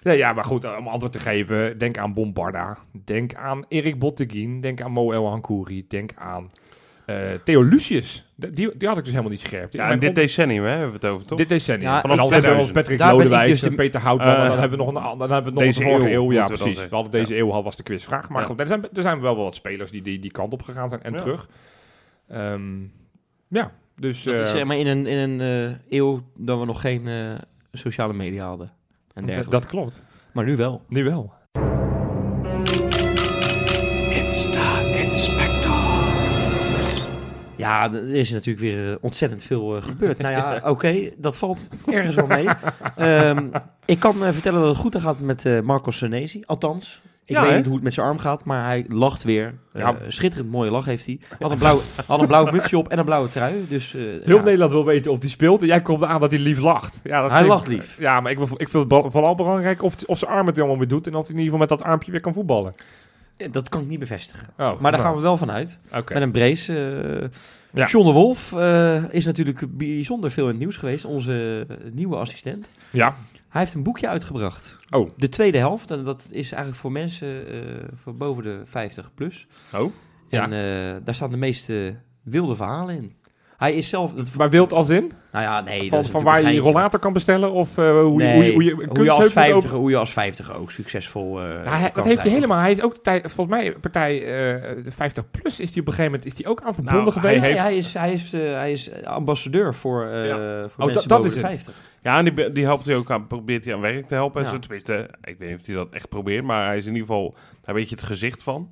[0.02, 0.12] Ja.
[0.12, 0.34] Ja.
[0.34, 2.78] Maar goed, om antwoord te geven, denk aan Bombarda.
[3.06, 4.62] Denk aan Erik Botteguin.
[4.62, 5.86] Denk aan Mo El Hankouri.
[5.88, 6.52] Denk aan
[7.06, 8.32] eh, Theo Lucius.
[8.36, 9.74] Die, die had ik dus helemaal niet scherp.
[9.74, 11.38] Ja, en dit decennium hè, hebben we het over, toch?
[11.38, 11.90] dit decennium.
[11.90, 13.00] Ja, Vanaf dan hebben we ons 2000.
[13.30, 14.28] Patrick dus de- en Peter Houtman.
[14.36, 16.24] Eh, en dan hebben we nog een, dan hebben we nog deze de vorige eeuw,
[16.24, 16.32] eeuw.
[16.32, 16.88] Ja, precies.
[16.90, 18.30] We hadden deze eeuw al was de quizvraag.
[18.30, 18.48] Maar Ja.
[18.48, 20.90] goed, er zijn, er zijn wel wel wat spelers die die, die kant op gegaan
[20.90, 21.18] zijn en Ja.
[21.18, 21.50] terug.
[22.28, 22.80] Ehm,
[23.48, 24.24] ja, dus...
[24.24, 27.08] Dat is eh, zeg maar in een, in een eh, eeuw dat we nog geen
[27.08, 27.32] eh,
[27.72, 28.72] sociale media hadden.
[29.20, 29.50] En dat, dergelijke.
[29.50, 30.02] dat klopt.
[30.32, 30.82] Maar nu wel.
[30.88, 31.34] Nu wel.
[37.60, 40.18] Ja, er is natuurlijk weer eh, ontzettend veel eh, gebeurd.
[40.18, 42.48] nou ja, oké, dat valt ergens wel mee.
[42.96, 43.48] Ehm,
[43.86, 46.44] ik kan eh, vertellen dat het goed gaat met eh Marco Senesi.
[46.46, 47.56] Althans, ik Ja, weet hè?
[47.58, 49.54] niet hoe het met zijn arm gaat, maar hij lacht weer.
[49.74, 49.96] Eh, Ja.
[50.08, 51.20] schitterend mooie lach heeft hij.
[51.39, 53.65] Had een blauw, had een blauw mutsje op en een blauwe trui.
[53.70, 54.44] Dus, eh, Heel ja.
[54.44, 55.62] Nederland wil weten of hij speelt.
[55.62, 57.00] En jij komt aan dat hij lief lacht.
[57.04, 57.98] Ja, dat Hij ik- lacht lief.
[58.00, 60.78] Ja, maar ik, wil- ik vind het vooral belangrijk of, of zijn arm het allemaal
[60.78, 61.08] weer doet.
[61.08, 62.74] En of hij in ieder geval met dat armpje weer kan voetballen.
[63.38, 64.48] Eh, Dat kan ik niet bevestigen.
[64.52, 65.78] Oh, Maar daar nou, gaan we wel van uit.
[65.96, 66.13] Oké.
[66.13, 66.74] Met een brace.
[67.22, 67.28] eh
[67.74, 67.86] Ja.
[67.86, 71.06] John de Wolf eh, is natuurlijk bijzonder veel in het nieuws geweest.
[71.06, 72.72] Onze eh, nieuwe assistent.
[72.89, 73.15] Ja.
[73.50, 74.80] Hij heeft een boekje uitgebracht.
[74.90, 75.10] Oh.
[75.18, 75.92] De tweede helft.
[75.92, 79.48] En dat is eigenlijk voor mensen eh, van boven de 50 plus.
[79.74, 79.92] Oh,
[80.30, 80.44] Ja.
[80.44, 83.16] En eh, daar staan de meeste wilde verhalen in.
[83.60, 84.13] Hij is zelf...
[84.13, 85.12] Dat, Maar wild als in?
[85.32, 85.80] nou ja, nee.
[85.80, 87.52] dat van is van waar je je rollator kan bestellen?
[87.52, 89.78] Of eh, hoe, Nee, je, hoe, je, hoe je hoe je, als moet 50, open-
[89.80, 92.60] hoe je als 50 ook succesvol eh Ja, hij- kan dat heeft hij helemaal.
[92.60, 95.93] Hij is ook tij- volgens mij partij eh, de 50 plus is hij op een
[95.93, 97.41] gegeven moment is hij ook aan verbonden Nou, hij geweest.
[97.41, 100.36] Nee, heeft- hij, is, hij, heeft, eh, hij is ambassadeur voor, eh Ja.
[100.38, 101.50] voor Oh, mensen dat- dat boven is de het.
[101.50, 101.76] 50.
[102.02, 104.39] Ja, en die, die helpt hij ook aan, probeert hij aan werk te helpen.
[104.41, 104.54] En Ja.
[104.54, 104.60] zo.
[104.60, 107.36] Tenminste, ik weet niet of hij dat echt probeert, maar hij is in ieder geval
[107.63, 108.69] daar weet je het gezicht van.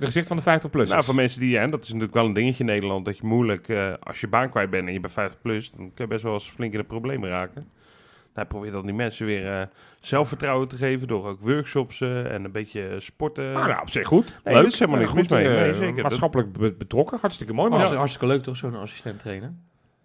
[0.00, 0.88] De gezicht van de 50 plus.
[0.88, 3.26] Nou, voor mensen die, en dat is natuurlijk wel een dingetje in Nederland, dat je
[3.26, 6.06] moeilijk, eh, als je baan kwijt bent en je bent 50 plus, dan kun je
[6.10, 7.54] best wel eens flink in de problemen raken.
[7.54, 9.66] Nou, hij probeert dan die mensen weer eh,
[10.00, 13.56] zelfvertrouwen te geven door ook workshops eh, en een beetje sporten.
[13.56, 14.24] Ah, nou, op zich goed.
[14.44, 14.62] Nee, Leuk.
[14.62, 15.48] dat is helemaal niks goed, mis mee.
[15.48, 16.02] Nee, zeker.
[16.02, 17.18] Maatschappelijk be- betrokken.
[17.20, 17.70] Hartstikke mooi.
[17.70, 17.96] Maar Maar ja.
[17.96, 19.52] hartstikke leuk toch, zo'n assistent trainer?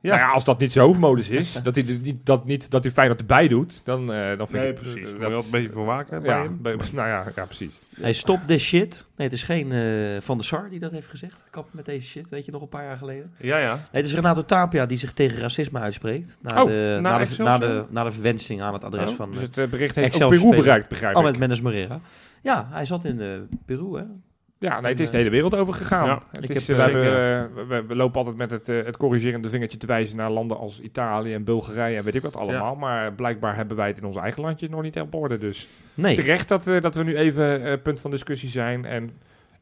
[0.06, 0.16] Ja.
[0.16, 2.84] Nou ja, als dat niet zijn hoofdmodus is, dat hij er niet, dat niet, dat
[2.84, 4.80] hij Feyenoord erbij doet, dan, eh, dan vind nee, ik...
[4.80, 5.04] precies.
[5.04, 6.62] eh, moet dat- je een beetje voor waken bij ja, hem.
[6.62, 7.80] bij- nou ja, ja, precies.
[8.02, 9.08] Hij stopt this shit.
[9.16, 11.44] Nee, het is geen eh, Van der Sar die dat heeft gezegd.
[11.50, 13.32] Kap met deze shit, weet je nog een paar jaar geleden.
[13.38, 13.74] Ja, ja.
[13.74, 16.38] Nee, het is Renato Tapia die zich tegen racisme uitspreekt.
[16.42, 19.16] Na, Oh, de, naar na, de, na, de, na de verwensing aan het adres Oh,
[19.16, 21.40] van Dus uh, het eh, bericht heeft Excelsior Peru bereikt, begrijp Ahmed ik.
[21.40, 22.00] Mendes Morera.
[22.42, 24.04] Ja, hij zat in de Peru, hè?
[24.60, 26.06] Ja, nee, het is de hele wereld over gegaan.
[26.06, 28.70] Ja, het ik is, heb, we, eh, hebben, eh, we, we lopen altijd met het,
[28.70, 32.22] eh, het corrigerende vingertje te wijzen naar landen als Italië en Bulgarije en weet ik
[32.22, 32.76] wat allemaal.
[32.76, 35.38] Maar blijkbaar hebben wij het in ons eigen landje nog niet op orde.
[35.38, 36.16] Dus Nee.
[36.16, 38.86] terecht dat, eh, dat we nu even eh, punt van discussie zijn.
[38.86, 39.12] En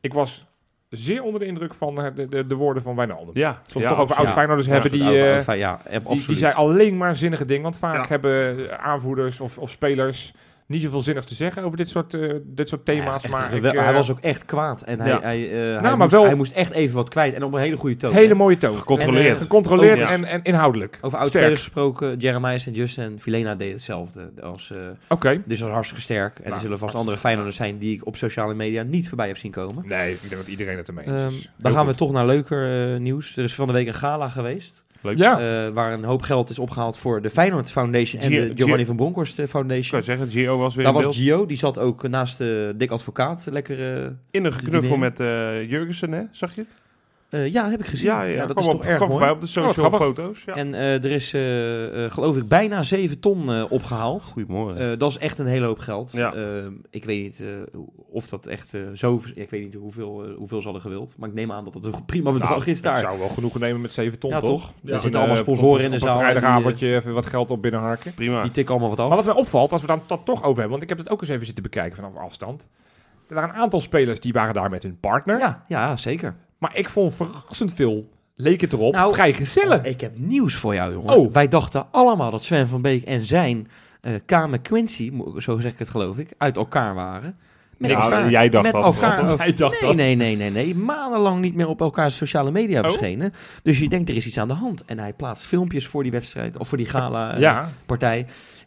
[0.02, 0.46] ik was
[0.90, 3.32] zeer onder de indruk van eh, de, de, de woorden van Wijnaldum.
[3.34, 4.18] Ja, we ja, het toch over absoluut.
[4.18, 5.02] oud-Feyenoorders Ja, hebben die...
[5.04, 7.64] over- eh, over- ja, Die, die zei alleen maar zinnige dingen.
[7.64, 8.08] Want vaak Ja.
[8.08, 10.34] hebben aanvoerders of, of spelers
[10.68, 13.06] niet zoveel zinnig te zeggen over dit soort, eh, dit soort thema's.
[13.06, 14.82] Ja, echt maar ik, gewel- eh, hij was ook echt kwaad.
[14.82, 15.20] En hij, Ja.
[15.22, 17.34] hij, eh, hij, moest, wel- hij moest echt even wat kwijt.
[17.34, 18.14] En op een hele goede toon.
[18.14, 18.36] hele hè.
[18.36, 18.76] mooie toon.
[18.76, 19.36] Gecontroleerd.
[19.36, 20.98] En, Gecontroleerd Oh, en, en inhoudelijk.
[21.02, 22.18] Over oudspelers gesproken.
[22.18, 24.32] Jeremiah en Justin en Filena deden hetzelfde.
[24.42, 24.74] Als,
[25.10, 25.42] Oké.
[25.46, 26.38] dus dat was hartstikke sterk.
[26.38, 29.28] En er Nou, zullen vast andere Feyenoorders zijn die ik op sociale media niet voorbij
[29.28, 29.88] heb zien komen.
[29.88, 31.52] Nee, ik denk dat iedereen het ermee eens Ehm, is.
[31.58, 33.38] dan gaan we toch naar leuker nieuws.
[33.38, 34.84] Er is van de week een gala geweest.
[35.04, 35.18] Leuk.
[35.18, 38.76] Ja, eh, waar een hoop geld is opgehaald voor de Feyenoord Foundation en de Giovanni
[38.78, 39.92] Gio- van Bronckhorst eh, Ik Foundation.
[40.02, 41.16] kan zeggen, Gio was weer Daar was beeld.
[41.16, 43.48] Gio, die zat ook naast de Dick Advocaat.
[43.52, 45.00] Lekker, eh, In een dineren.
[45.00, 46.22] met eh Jurgensen, hè?
[46.32, 46.70] Zag je het?
[47.34, 48.08] Eh, ja, heb ik gezien.
[48.08, 49.12] Ja, dat kwam is op- toch erg mooi.
[49.12, 50.00] voorbij op de social grappig.
[50.00, 50.44] foto's.
[50.46, 50.56] Ja.
[50.56, 54.30] En eh, er is, eh, geloof ik, bijna 7 ton eh, opgehaald.
[54.34, 55.00] Goedemorgen.
[55.00, 56.12] Dat is echt een hele hoop geld.
[56.12, 56.34] Ja.
[56.90, 57.44] Ik weet niet
[58.12, 59.22] of dat echt zo...
[59.36, 61.16] Ik weet niet hoeveel, hoeveel ze hadden gewild.
[61.18, 62.98] Maar ik neem aan dat het een prima bedrag Nou, is daar.
[63.00, 64.72] Ik zou wel genoegen nemen met 7 ton, Ja, toch?
[64.86, 68.14] Er zitten allemaal sponsoren in de zaal Een vrijdagavondje even wat geld op binnenharken.
[68.14, 68.42] Prima.
[68.42, 69.08] Die tikken allemaal wat af.
[69.08, 71.10] Maar wat mij opvalt, als we dan dat toch over hebben, want ik heb het
[71.10, 72.68] ook eens even zitten bekijken vanaf afstand.
[73.28, 75.40] Er waren een aantal spelers die waren daar met hun partner.
[75.40, 76.36] ja, ja, zeker.
[76.64, 79.80] Maar ik vond verrassend veel, leek het erop, Nou, vrij gezellig.
[79.80, 81.16] Oh, ik heb nieuws voor jou, jongen.
[81.18, 81.34] Oh.
[81.34, 83.68] Wij dachten allemaal dat Sven van Beek en zijn
[84.02, 87.38] eh Kame Quincy, zo zeg ik het geloof ik, uit elkaar waren.
[87.78, 88.30] Met Nou, elkaar.
[88.30, 88.84] jij dacht met dat.
[88.84, 89.30] elkaar.
[89.32, 89.38] ook.
[89.38, 89.96] Hij dacht Nee, dat.
[89.96, 90.76] nee, nee, nee, nee.
[90.76, 92.86] Maandenlang niet meer op elkaars sociale media Oh.
[92.86, 93.34] verschenen.
[93.64, 94.86] Dus je denkt, er is iets aan de hand.
[94.86, 98.18] En hij plaatst filmpjes voor die wedstrijd, of voor die gala-partij.
[98.18, 98.26] Ja,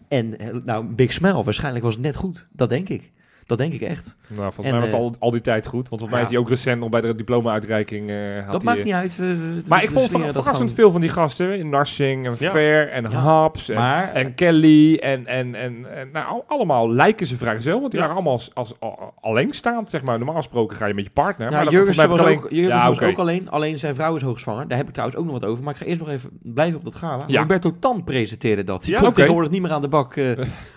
[0.09, 2.47] en eh, nou, Big Smile, waarschijnlijk was het net goed.
[2.53, 3.13] Dat denk ik.
[3.47, 4.17] Dat denk ik echt.
[4.29, 5.89] nou, volgens En, mij was het eh, al, al die tijd goed.
[5.89, 8.11] Want volgens mij is hij ook recent nog bij de diploma-uitreiking.
[8.11, 8.17] eh,
[8.51, 9.17] dat maakt niet uit.
[9.17, 10.69] We, we- Maar ik vond verrassend gewoon.
[10.69, 11.69] veel van die gasten.
[11.69, 12.37] Narsing en.
[12.37, 13.05] Fair en.
[13.05, 17.79] Haps en, Maar, en Kelly en, en, en, en nou, al- allemaal lijken ze vrijgezel.
[17.81, 20.17] Want die waren allemaal als, als, al- alleenstaand, zeg maar.
[20.19, 21.51] Normaal gesproken ga je met je partner.
[21.51, 23.51] Ja, maar Jurgensen was, ook, Ja, was ook alleen.
[23.51, 24.69] Alleen zijn vrouw is hoogzwanger.
[24.69, 25.65] Daar heb ik trouwens ook nog wat over.
[25.65, 27.25] Maar ik ga eerst nog even blijven op dat gala.
[27.27, 27.41] Ja.
[27.41, 28.83] Roberto Tan presenteerde dat.
[28.83, 29.19] Die Ja, komt oké.
[29.19, 30.31] tegenwoordig niet meer aan de bak eh,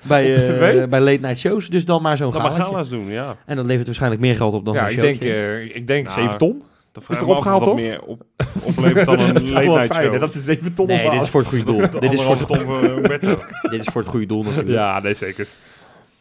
[0.07, 0.33] bij,
[0.81, 1.67] eh, bij late night shows.
[1.69, 2.57] Dus dan maar zo'n galaatje.
[2.65, 3.35] Gala's doen, ja.
[3.45, 6.05] En dat levert waarschijnlijk meer geld op dan Ja, zo'n ik denk, eh, ik denk
[6.07, 6.63] Nou, 7 ton.
[6.91, 7.75] Dat Is er opgehaald, toch?
[7.75, 8.23] meer op,
[8.69, 11.99] oplevert dan een late dat ze 7 ton nee, dit is voor het goede doel.
[11.99, 13.39] dit, is voor, voor Humberto.
[13.71, 14.69] dit is voor het goede doel natuurlijk.
[14.69, 15.47] Ja, nee, zeker.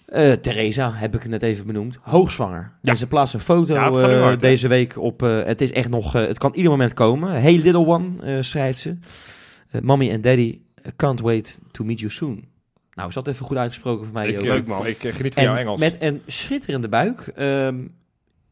[0.06, 1.98] Eh, Theresa heb ik net even benoemd.
[2.02, 2.72] Hoogzwanger.
[2.82, 2.90] Ja.
[2.90, 5.22] En ze plaatst een foto Ja, het eh, hard, deze week op.
[5.22, 6.14] eh, het is echt nog.
[6.14, 7.40] eh, het kan ieder moment komen.
[7.40, 8.96] Hey little one, eh, schrijft ze.
[9.70, 12.44] Eh, Mommy and daddy eh, can't wait to meet you soon.
[12.98, 14.28] Nou, is dat even goed uitgesproken voor mij?
[14.28, 14.86] Ik, leuk, man.
[14.86, 15.80] ik eh, geniet van En jouw Engels.
[15.80, 17.32] met een schitterende buik.
[17.34, 17.76] Ehm,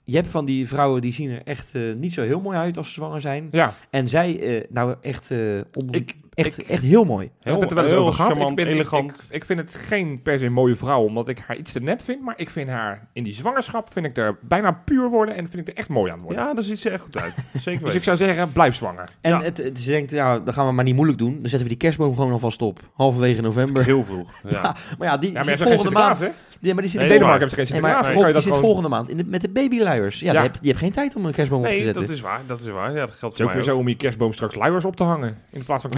[0.04, 2.76] je hebt van die vrouwen die zien er echt eh, niet zo heel mooi uit
[2.76, 3.48] als ze zwanger zijn.
[3.50, 5.30] Ja, En zij, eh, nou echt,
[5.76, 7.26] onder, Ik- echt, ik- echt heel mooi.
[7.26, 8.30] we hebben het er wel eens heel over gehad.
[8.32, 9.10] charmant, ik, ben- elegant.
[9.28, 12.02] Ik, ik vind het geen per se mooie vrouw, omdat ik haar iets te nep
[12.04, 12.22] vind.
[12.22, 15.68] Maar ik vind haar in die zwangerschap, vind ik er bijna puur worden en vind
[15.68, 16.42] ik er echt mooi aan worden.
[16.44, 17.34] Ja, daar ziet ze echt goed uit.
[17.52, 17.94] Zeker dus weten.
[17.96, 19.08] ik zou zeggen, blijf zwanger.
[19.20, 19.40] En Ja.
[19.42, 21.32] het, het- ze denkt, ja, dan gaan we maar niet moeilijk doen.
[21.32, 22.80] Dan zetten we die kerstboom gewoon alvast op.
[22.94, 23.84] Halverwege november.
[23.84, 24.30] Heel vroeg.
[24.48, 24.76] Ja.
[24.98, 26.18] Maar ja, die Ja, maar je zit volgende maand.
[26.18, 26.28] Hè?
[26.60, 28.42] Ja, maar die zit In Nee, Denemarken hebben ze geen Nee, maar die dat zit
[28.42, 28.58] gewoon...
[28.60, 30.20] volgende maand in de, met de babyluiers.
[30.20, 30.32] Ja, Ja.
[30.32, 32.02] Die, hebt, die hebt geen tijd om een kerstboom op te Nee, zetten.
[32.06, 32.40] dat is waar.
[32.46, 32.90] Dat is waar.
[32.94, 34.96] Ja, dat geldt Het is ook mij weer zo om je kerstboom straks luiers op
[34.96, 35.38] te hangen.
[35.50, 35.90] In plaats van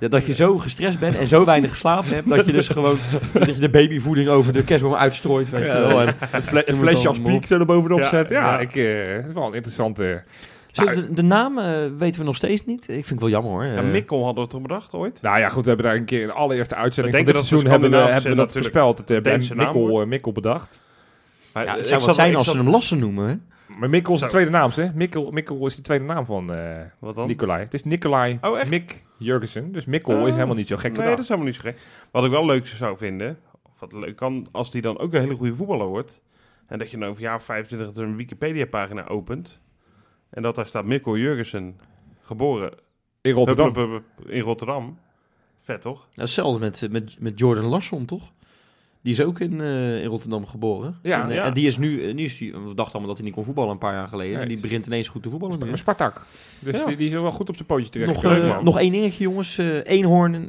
[0.00, 2.98] Ja, dat je zo gestrest bent en zo weinig geslapen hebt, dat je dus gewoon
[3.32, 5.50] dat je de babyvoeding over de kerstboom uitstrooit.
[5.50, 6.00] Weet je wel.
[6.00, 7.24] En, Het, fle- het moet flesje als op.
[7.24, 8.36] piek zo erbovenop Ja, zetten.
[8.36, 8.58] Ja, ja.
[8.58, 10.22] Ik, eh, het is wel een interessante...
[10.74, 12.82] We de, de naam eh, weten we nog steeds niet.
[12.88, 13.64] Ik vind het wel jammer hoor.
[13.64, 15.22] Ja, Eh, Mikkel hadden we toch bedacht ooit?
[15.22, 17.46] Nou ja, goed, we hebben daar een keer in de allereerste uitzending We van dit
[17.46, 18.98] seizoen hebben we, hebben we dat voorspeld.
[18.98, 20.80] Het hebben Mikkel, eh, Mikkel bedacht.
[21.52, 23.28] Maar, ja, het ik zou wat zijn als ze zat- hem Lassen noemen.
[23.28, 23.34] Hè?
[23.78, 24.86] Maar Mikkel is de tweede naam, hè?
[24.94, 26.60] Mikkel, Mikkel is de tweede naam van eh
[26.98, 27.26] Wat dan?
[27.26, 27.62] Nicolai.
[27.62, 28.70] Het is Nicolai Oh, echt?
[28.70, 29.72] Mik Jurgensen.
[29.72, 31.78] Dus Mikkel is helemaal niet zo gek Nee, dat is helemaal niet zo gek.
[32.10, 35.20] Wat ik wel leuk zou vinden, of wat leuk kan, als die dan ook een
[35.20, 36.20] hele goede voetballer wordt.
[36.66, 39.60] En dat je dan over jaar of 25 een Wikipedia-pagina opent.
[40.30, 41.80] En dat daar staat Mikkel Jurgensen,
[42.20, 42.72] geboren
[43.20, 43.66] In Rotterdam.
[43.66, 44.98] Hup, hup, hup, in Rotterdam.
[45.58, 45.98] Vet toch?
[45.98, 48.32] Nou, hetzelfde met, eh, met, met Jordan Larsson, toch?
[49.02, 50.98] Die is ook in, eh, in Rotterdam geboren.
[51.02, 51.44] Ja, en, eh, ja.
[51.44, 53.44] en die is nu, eh, nu is die, we dachten allemaal dat hij niet kon
[53.44, 54.32] voetballen een paar jaar geleden.
[54.32, 54.42] Nee.
[54.42, 55.58] En die begint ineens goed te voetballen.
[55.58, 55.70] nu.
[55.70, 56.22] Een Spartak.
[56.58, 56.86] Dus Ja.
[56.86, 58.12] die, die is wel goed op zijn pootje terecht.
[58.12, 58.64] Nog, man.
[58.64, 59.58] nog één dingetje, jongens.
[59.82, 60.48] Eenhoorn,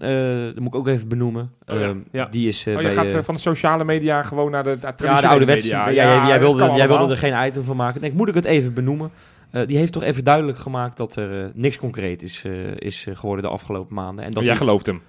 [0.53, 1.51] dat moet ik ook even benoemen.
[1.67, 2.31] Oh ja, Ehm.
[2.31, 2.91] Die is oh, bij...
[2.91, 5.89] gaat van de sociale media gewoon naar de, naar ja, de media.
[5.89, 8.01] Ja, jij, jij, wilde, jij wilde er geen item van maken.
[8.01, 9.11] Nee, moet ik het even benoemen.
[9.65, 12.43] Die heeft toch even duidelijk gemaakt dat er niks concreet is,
[12.75, 14.25] is geworden de afgelopen maanden.
[14.25, 15.01] En dat Jij gelooft hem.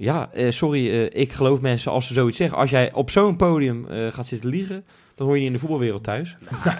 [0.00, 2.58] Ja, eh, sorry, eh, ik geloof mensen als ze zoiets zeggen.
[2.58, 4.84] Als jij op zo'n podium eh, gaat zitten liegen,
[5.20, 6.36] dan hoor je niet in de voetbalwereld thuis.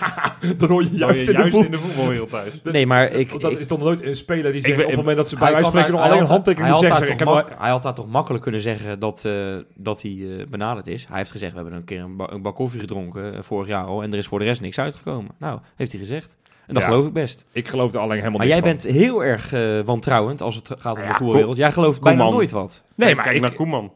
[0.58, 2.52] Dan hoor je juist, je in de in voetbalwereld thuis.
[2.72, 3.28] Nee, maar ik...
[3.30, 5.36] Want dat ik- is toch nooit een speler die zegt op het moment dat ze
[5.36, 7.16] bij wijze spreken nog alleen een handtekening zeggen.
[7.58, 9.32] Hij had daar toch makkelijk kunnen zeggen dat, eh,
[9.74, 11.06] dat hij eh, benaderd is.
[11.08, 13.68] Hij heeft gezegd, we hebben een keer een, ba- een bak koffie gedronken eh, vorig
[13.68, 15.30] jaar al en er is voor de rest niks uitgekomen.
[15.38, 16.36] Nou, heeft hij gezegd.
[16.66, 16.88] En dat Ja.
[16.88, 17.46] geloof ik best.
[17.52, 18.80] Ik geloof er alleen helemaal Maar niks jij van.
[18.92, 19.50] bent heel erg
[19.86, 21.56] wantrouwend als het gaat om Ja, de voetbalwereld.
[21.56, 22.16] Jij gelooft Koeman.
[22.18, 22.84] bijna nooit wat.
[22.94, 23.92] Nee, maar Kijk ik, naar Koeman.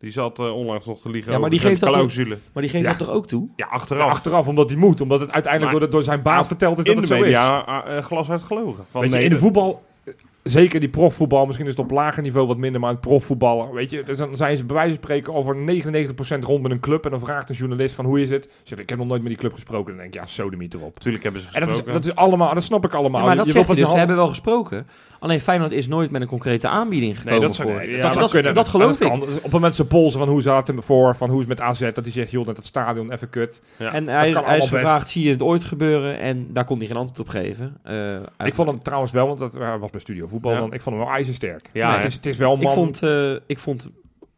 [0.00, 2.12] Die zat eh, onlangs nog te liegen Ja, maar over die geeft zijn dat toch-
[2.12, 2.38] clausule.
[2.52, 2.90] Maar die geeft Ja.
[2.90, 3.48] dat toch ook toe?
[3.56, 4.10] Ja, Ja, achteraf.
[4.10, 5.00] achteraf, omdat hij moet.
[5.00, 7.20] Omdat het uiteindelijk Maar- door, de- door zijn baas verteld is dat het zo is.
[7.20, 8.84] media uh, uh, glas uitgelogen.
[8.90, 11.90] Van, Weet je, nee, in de voetbal, eh, zeker die profvoetbal, misschien is het op
[11.90, 14.94] lager niveau wat minder, maar het profvoetballen, weet je, dus dan zijn ze bij wijze
[14.94, 18.20] van spreken over 99% rond met een club en dan vraagt een journalist van hoe
[18.20, 18.48] is het?
[18.62, 19.86] Zegt, ik heb nog nooit met die club gesproken.
[19.86, 20.94] Dan denk ik, ja, sodemiet erop.
[20.94, 22.02] Natuurlijk hebben ze En dat is, gesproken.
[22.02, 23.20] dat is allemaal, dat snap ik allemaal.
[23.20, 23.78] Ja, maar dat Je zegt dus.
[23.78, 24.86] je Ze hebben wel gesproken.
[25.20, 27.78] Alleen Feyenoord is nooit met een concrete aanbieding gekomen dat zou- voor.
[27.78, 29.12] nee, dat, ja, dat, dat, kunnen- dat geloof ik.
[29.12, 31.66] Op het moment ze polsen van hoe zat het ervoor, van hoe is het met
[31.68, 33.60] AZ, dat hij zegt, joh, net het stadion, even kut.
[33.76, 33.92] Ja.
[33.92, 34.68] En dat hij, is best.
[34.68, 36.18] gevraagd, zie je het ooit gebeuren?
[36.18, 37.76] En daar kon hij geen antwoord op geven.
[37.82, 40.58] Eh, Ik vond hem trouwens wel, want dat hij was bij Studio Voetbal, Ja.
[40.58, 41.70] dan, ik vond hem wel ijzersterk.
[41.72, 42.66] Ja, Nee, het, is, het is wel man...
[42.66, 43.84] Ik vond, eh, ik vond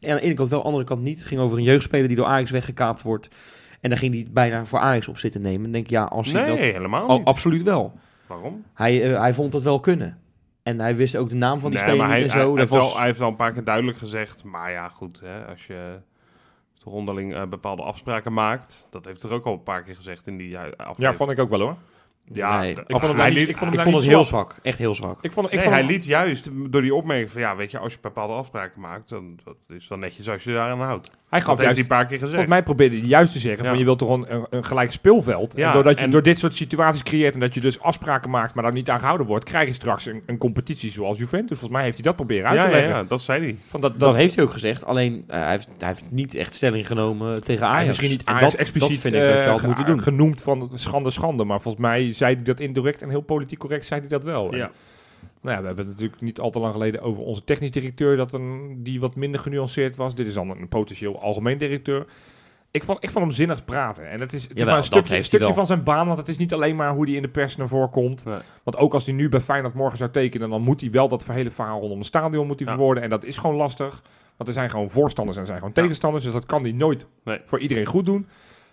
[0.03, 1.19] aan de ene kant wel, aan de andere kant niet.
[1.19, 3.29] Het ging over een jeugdspeler die door Ajax weggekaapt wordt.
[3.81, 5.63] En daar ging hij bijna voor Ajax op zitten nemen.
[5.63, 6.59] Dan denk ik, ja, als hij nee, dat...
[6.59, 7.27] helemaal Oh, niet.
[7.27, 7.93] absoluut wel.
[8.27, 8.65] Waarom?
[8.75, 10.19] Hij, eh, hij vond dat wel kunnen.
[10.71, 12.35] En hij wist ook de naam van die Nee, speler hij, en zo.
[12.37, 12.89] hij Dat heeft was...
[12.89, 14.45] wel, hij heeft wel een paar keer duidelijk gezegd.
[14.45, 15.21] Maar ja, goed.
[15.21, 15.99] Hè, als je
[16.79, 18.87] toch onderling eh, bepaalde afspraken maakt.
[18.91, 20.97] Dat heeft er ook al een paar keer gezegd in die eh, aflevering.
[20.99, 21.77] Ja, vond ik ook wel hoor.
[22.33, 24.05] Ja, Nee, Ik vond hem Hij niet, liet- ik vond hem ik daar vond niet
[24.05, 24.51] het heel zwak.
[24.53, 24.65] zwak.
[24.65, 25.19] Echt heel zwak.
[25.21, 27.71] Ik vond, ik nee, vond hij hem- liet juist door die opmerking van ja, weet
[27.71, 31.07] je, als je bepaalde afspraken maakt, dan dat is wel netjes als je daaraan houdt.
[31.07, 32.31] hij Dat gaf heeft juist hij een paar keer gezegd.
[32.31, 33.69] Volgens mij probeerde hij juist te zeggen Ja.
[33.71, 35.57] van je wilt toch een, een, een gelijk speelveld.
[35.57, 38.31] Ja, en doordat je en- door dit soort situaties creëert en dat je dus afspraken
[38.31, 41.49] maakt, maar daar niet aan gehouden wordt, krijg je straks een, een competitie zoals Juventus.
[41.59, 42.91] Volgens mij heeft hij dat proberen uit ja, te leggen.
[42.97, 43.57] ja, dat zei hij.
[43.69, 44.85] Van dat, Dat dat, heeft hij ook gezegd.
[44.85, 47.77] Alleen eh, hij, heeft, hij heeft niet echt stelling genomen tegen Ajax.
[47.77, 49.87] heeft misschien niet En Ajax dat, expliciet dat vind ik dat je eh, had moeten
[49.87, 50.03] doen.
[50.03, 51.45] genoemd van schande, schande.
[51.45, 54.51] Maar volgens mij zei hij dat indirect en heel politiek correct zei hij dat wel.
[54.53, 54.71] En, Ja.
[55.41, 58.17] nou ja, we hebben het natuurlijk niet al te lang geleden over onze technisch directeur,
[58.17, 60.15] dat een, die wat minder genuanceerd was.
[60.15, 62.07] Dit is dan een potentieel algemeen directeur.
[62.73, 64.09] Ik vond, ik vond hem zinnig praten.
[64.09, 66.19] En het is, het is Jawel, maar een stukje, heeft stukje van zijn baan, want
[66.19, 68.25] het is niet alleen maar hoe hij in de pers naar voren komt.
[68.25, 68.39] Nee.
[68.63, 71.27] Want ook als hij nu bij Feyenoord morgen zou tekenen, dan moet hij wel dat
[71.27, 72.75] hele verhaal rondom het stadion moet hij Ja.
[72.75, 73.03] verwoorden.
[73.03, 74.03] En dat is gewoon lastig.
[74.37, 75.83] Want er zijn gewoon voorstanders en er zijn gewoon Ja.
[75.83, 76.25] tegenstanders.
[76.25, 77.41] Dus dat kan hij nooit Nee.
[77.45, 78.27] voor iedereen goed doen.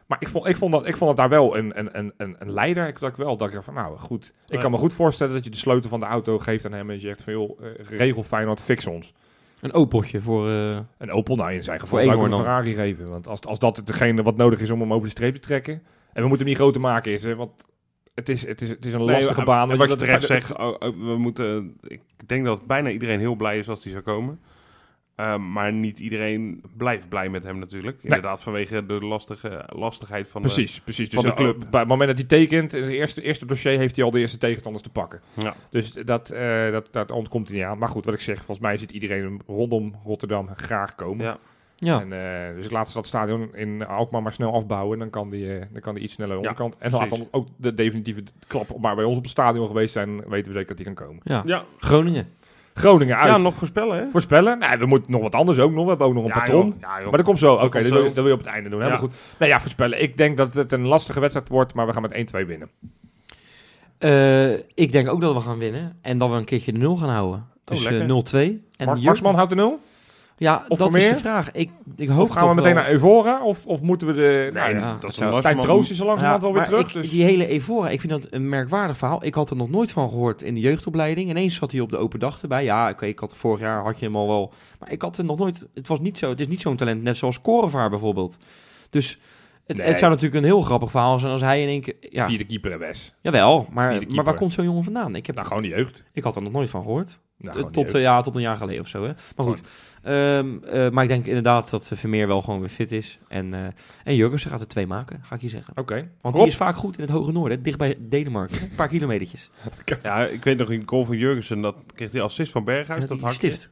[0.07, 2.51] Maar ik vond, ik vond, dat, ik vond het daar wel een, een, een, een,
[2.51, 2.87] leider.
[2.87, 4.33] Ik dacht wel dat ik van nou goed.
[4.45, 4.59] Ik Ja.
[4.59, 6.95] kan me goed voorstellen dat je de sleutel van de auto geeft aan hem en
[6.95, 9.13] je zegt van joh, eh, regel Feyenoord, fix ons.
[9.61, 10.49] Een opeltje voor...
[10.49, 13.09] eh, Een Opel, nou in zijn geval Voor zou ik een Ferrari geven.
[13.09, 15.73] Want als, als dat hetgene wat nodig is om hem over de streep te trekken.
[16.13, 17.65] En we moeten hem niet groter maken is, hè, want
[18.13, 19.71] het is, het is, het is een lastige baan.
[19.71, 23.19] En wat je dat- terecht zegt, oh, oh, we moeten, ik denk dat bijna iedereen
[23.19, 24.39] heel blij is als hij zou komen.
[25.17, 27.99] Ehm, maar niet iedereen blijft blij met hem natuurlijk.
[28.03, 31.09] Inderdaad, vanwege de lastige, lastigheid van Precies, precies.
[31.09, 31.71] Dus van de eh, club.
[31.71, 34.19] bij het moment dat hij tekent, in het eerste, eerste dossier heeft hij al de
[34.19, 35.21] eerste tegenstanders te pakken.
[35.33, 35.41] de...
[35.41, 35.55] Ja.
[35.69, 37.77] Dus dat, eh dat, dat ontkomt hij niet aan.
[37.77, 41.25] Maar goed, wat ik zeg, volgens mij ziet iedereen rondom Rotterdam graag komen.
[41.25, 41.37] Ja.
[41.75, 42.01] ja.
[42.01, 42.13] En,
[42.49, 44.93] eh, dus ik laat ze dat stadion in Alkmaar maar snel afbouwen.
[44.93, 46.75] En dan kan die, eh, dan kan die iets sneller onze Ja, kant.
[46.77, 47.27] En dan laat precies.
[47.31, 50.51] dan ook de definitieve klap op- maar bij ons op het stadion geweest zijn, weten
[50.51, 51.21] we zeker dat die kan komen.
[51.23, 51.41] ja.
[51.45, 51.63] Ja.
[51.77, 52.27] Groningen.
[52.77, 53.27] Groningen uit.
[53.31, 54.07] ja, nog voorspellen hè?
[54.07, 54.59] Voorspellen?
[54.59, 55.83] Nee, we moeten nog wat anders ook nog.
[55.83, 56.65] We hebben ook nog een Ja, patroon.
[56.65, 56.75] joh.
[56.81, 57.03] Ja, joh.
[57.07, 57.53] Maar dat komt zo.
[57.53, 58.79] Oké, Dat wil je- dat wil je op het einde doen.
[58.79, 58.85] Ja.
[58.85, 59.17] Helemaal goed.
[59.39, 60.01] Nou ja, voorspellen.
[60.01, 62.69] Ik denk dat het een lastige wedstrijd wordt, maar we gaan met 1-2 winnen.
[63.97, 65.97] Eh, ik denk ook dat we gaan winnen.
[66.01, 67.45] En dat we een keertje de 0 gaan houden.
[67.63, 68.01] Dus lekker.
[68.01, 68.63] eh, 0-2.
[68.77, 69.79] En Mar Marsman houdt de 0?
[70.39, 71.51] Ja, Of dat is de vraag.
[71.51, 73.43] Ik, ik hoop Of gaan we meteen wel- naar Evora?
[73.43, 74.49] Of, of moeten we de...
[74.53, 76.87] Nee, nou, ja, dat is een Tijn Troost is langzamerhand wel weer terug.
[76.87, 77.09] ik- dus...
[77.09, 79.25] Die hele Evora, ik vind dat een merkwaardig verhaal.
[79.25, 81.29] Ik had er nog nooit van gehoord in de jeugdopleiding.
[81.29, 82.63] Ineens zat hij op de open dag erbij.
[82.63, 84.53] Ja, oké, ik had vorig jaar had je hem al wel.
[84.79, 85.65] Maar ik had er nog nooit.
[85.73, 86.29] Het was niet zo.
[86.29, 88.37] Het is niet zo'n talent, net zoals Korevaar bijvoorbeeld.
[88.89, 89.19] Dus
[89.65, 89.87] het, Nee.
[89.87, 91.95] het zou natuurlijk een heel grappig verhaal zijn als hij in één keer.
[91.99, 93.13] Ja, Vierde keeper en Wes.
[93.21, 93.67] jawel.
[93.71, 95.15] Maar, maar waar komt zo'n jongen vandaan?
[95.15, 96.03] Ik, heb, Nou, gewoon de jeugd.
[96.13, 97.19] ik had er nog nooit van gehoord.
[97.39, 99.03] Nou, Eh, tot, ja, tot een jaar geleden of zo.
[99.03, 99.11] Hè?
[99.35, 99.61] Maar goed.
[100.07, 103.19] Ehm, eh, maar ik denk inderdaad dat Vermeer wel gewoon weer fit is.
[103.27, 103.67] En, eh
[104.03, 105.73] en Jurgensen gaat er twee maken, ga ik je zeggen.
[105.77, 105.95] Oké.
[105.95, 106.35] Want Rob?
[106.35, 108.61] die is vaak goed in het hoge noorden, hè, dicht bij Denemarken.
[108.61, 109.49] Een paar kilometertjes.
[110.03, 113.01] Ja, ik weet nog in goal van Jurgensen, dat kreeg hij assist van Berghuis.
[113.01, 113.35] Ja, dat hakje.
[113.35, 113.71] stift.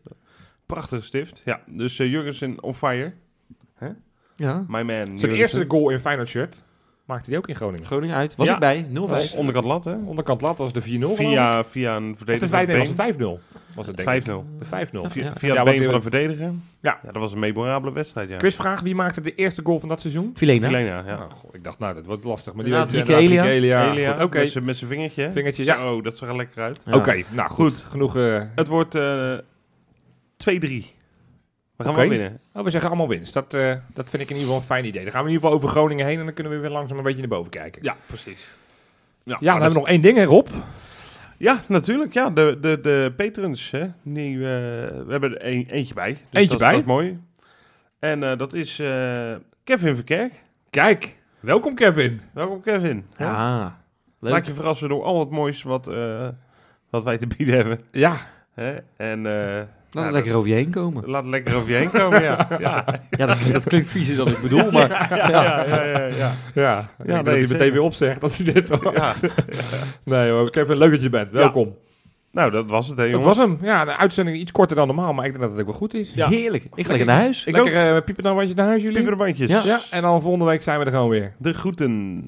[0.65, 1.41] Prachtige stift.
[1.45, 3.13] Ja, dus eh, Jurgensen on fire.
[4.38, 4.65] Ja.
[4.67, 5.19] My man.
[5.19, 6.63] Zijn eerste goal in Feyenoord shirt
[7.06, 7.86] maakte hij ook in Groningen.
[7.86, 8.36] Groningen uit.
[8.36, 8.53] Was Ja.
[8.53, 9.34] ik bij, 0-5.
[9.36, 9.95] Onderkant lat, hè?
[10.06, 11.26] Onderkant lat was de 4-0 geloof ik.
[11.28, 12.49] Via, via een Of de verdediger.
[12.49, 12.95] 5 nee, was been.
[12.97, 13.39] de 5-0.
[13.76, 14.24] Was het denk ik.
[14.24, 14.45] 5-0.
[14.60, 15.10] De 5-0.
[15.10, 15.34] Via, Ja.
[15.36, 16.51] via Ja, het want been die- van een verdediger.
[16.82, 16.99] Ja.
[17.03, 17.12] ja.
[17.12, 18.36] Dat was een memorabele wedstrijd, ja.
[18.38, 20.32] Quizvraag, wie maakte de eerste goal van dat seizoen?
[20.36, 20.68] Filena.
[20.68, 21.18] Filena, ja.
[21.18, 22.53] Nou, goh, ik dacht, nou, dat wordt lastig.
[22.53, 23.45] Maar die weet Driekke Elia.
[23.45, 23.91] Elia.
[23.91, 25.32] Elia, Goed, Oké, met zijn- met zijn vingertje.
[25.32, 25.76] vingertje, ja.
[25.78, 26.82] Zo, dat zag er lekker uit.
[26.86, 26.95] Ja.
[26.95, 27.72] Oké, nou goed.
[27.72, 27.84] Goed.
[27.89, 28.16] Genoeg...
[28.18, 29.34] eh, Het wordt eh
[30.38, 30.93] 2-3.
[31.76, 32.01] We gaan Oké.
[32.01, 32.39] wel winnen.
[32.53, 33.34] oh, we zeggen allemaal winst.
[33.34, 35.03] Dat, eh, dat vind ik in ieder geval een fijn idee.
[35.03, 36.97] Dan gaan we in ieder geval over Groningen heen en dan kunnen we weer langzaam
[36.97, 37.84] een beetje naar boven kijken.
[37.84, 38.53] Ja, precies.
[39.23, 40.47] Ja, Ja, dan hebben we nog één ding, hè, Rob?
[41.38, 42.13] Ja, natuurlijk.
[42.13, 43.71] Ja, de, de, de patrons.
[43.71, 46.11] Hè, die, eh, we hebben er een, eentje bij.
[46.11, 46.71] Dus Eentje dat, bij?
[46.71, 47.19] Dat is mooi.
[47.99, 50.32] En eh, dat is eh, Kevin Verkerk.
[50.69, 52.21] Kijk, welkom Kevin.
[52.34, 53.05] Welkom Kevin.
[53.15, 53.26] Hè?
[53.26, 53.80] Ja,
[54.19, 54.32] leuk.
[54.32, 56.28] Laat je verrassen door al het moois wat, eh,
[56.89, 57.80] wat wij te bieden hebben.
[57.91, 58.17] Ja,
[58.53, 58.78] Hè?
[58.97, 59.63] En eh,
[59.95, 61.03] Laat het Ja, lekker over je heen komen.
[61.09, 62.47] Laat het lekker over je heen komen, ja.
[62.59, 65.85] Ja, Ja, dat, dat klinkt viezer dan ik bedoel, maar ja, ja, ja.
[65.87, 66.33] ja, ja.
[66.53, 68.97] Ja, nee, dat hij meteen weer opzegt dat hij dit hoort.
[68.97, 69.13] Ja.
[70.03, 71.31] Nee hoor, Kevin, leuk dat je bent.
[71.31, 71.75] Welkom.
[72.31, 73.37] Nou, dat was het, hè, Dat jongens.
[73.37, 73.57] was hem.
[73.61, 75.93] Ja, de uitzending iets korter dan normaal, maar ik denk dat het ook wel goed
[75.93, 76.13] is.
[76.15, 76.63] heerlijk.
[76.75, 77.45] Ik ga lekker naar huis.
[77.45, 78.97] Ik Lekker eh, piepen dan randjes naar huis, jullie.
[78.97, 79.63] Pieperbandjes.
[79.63, 81.33] Ja, en dan volgende week zijn we er gewoon weer.
[81.37, 82.23] De groeten.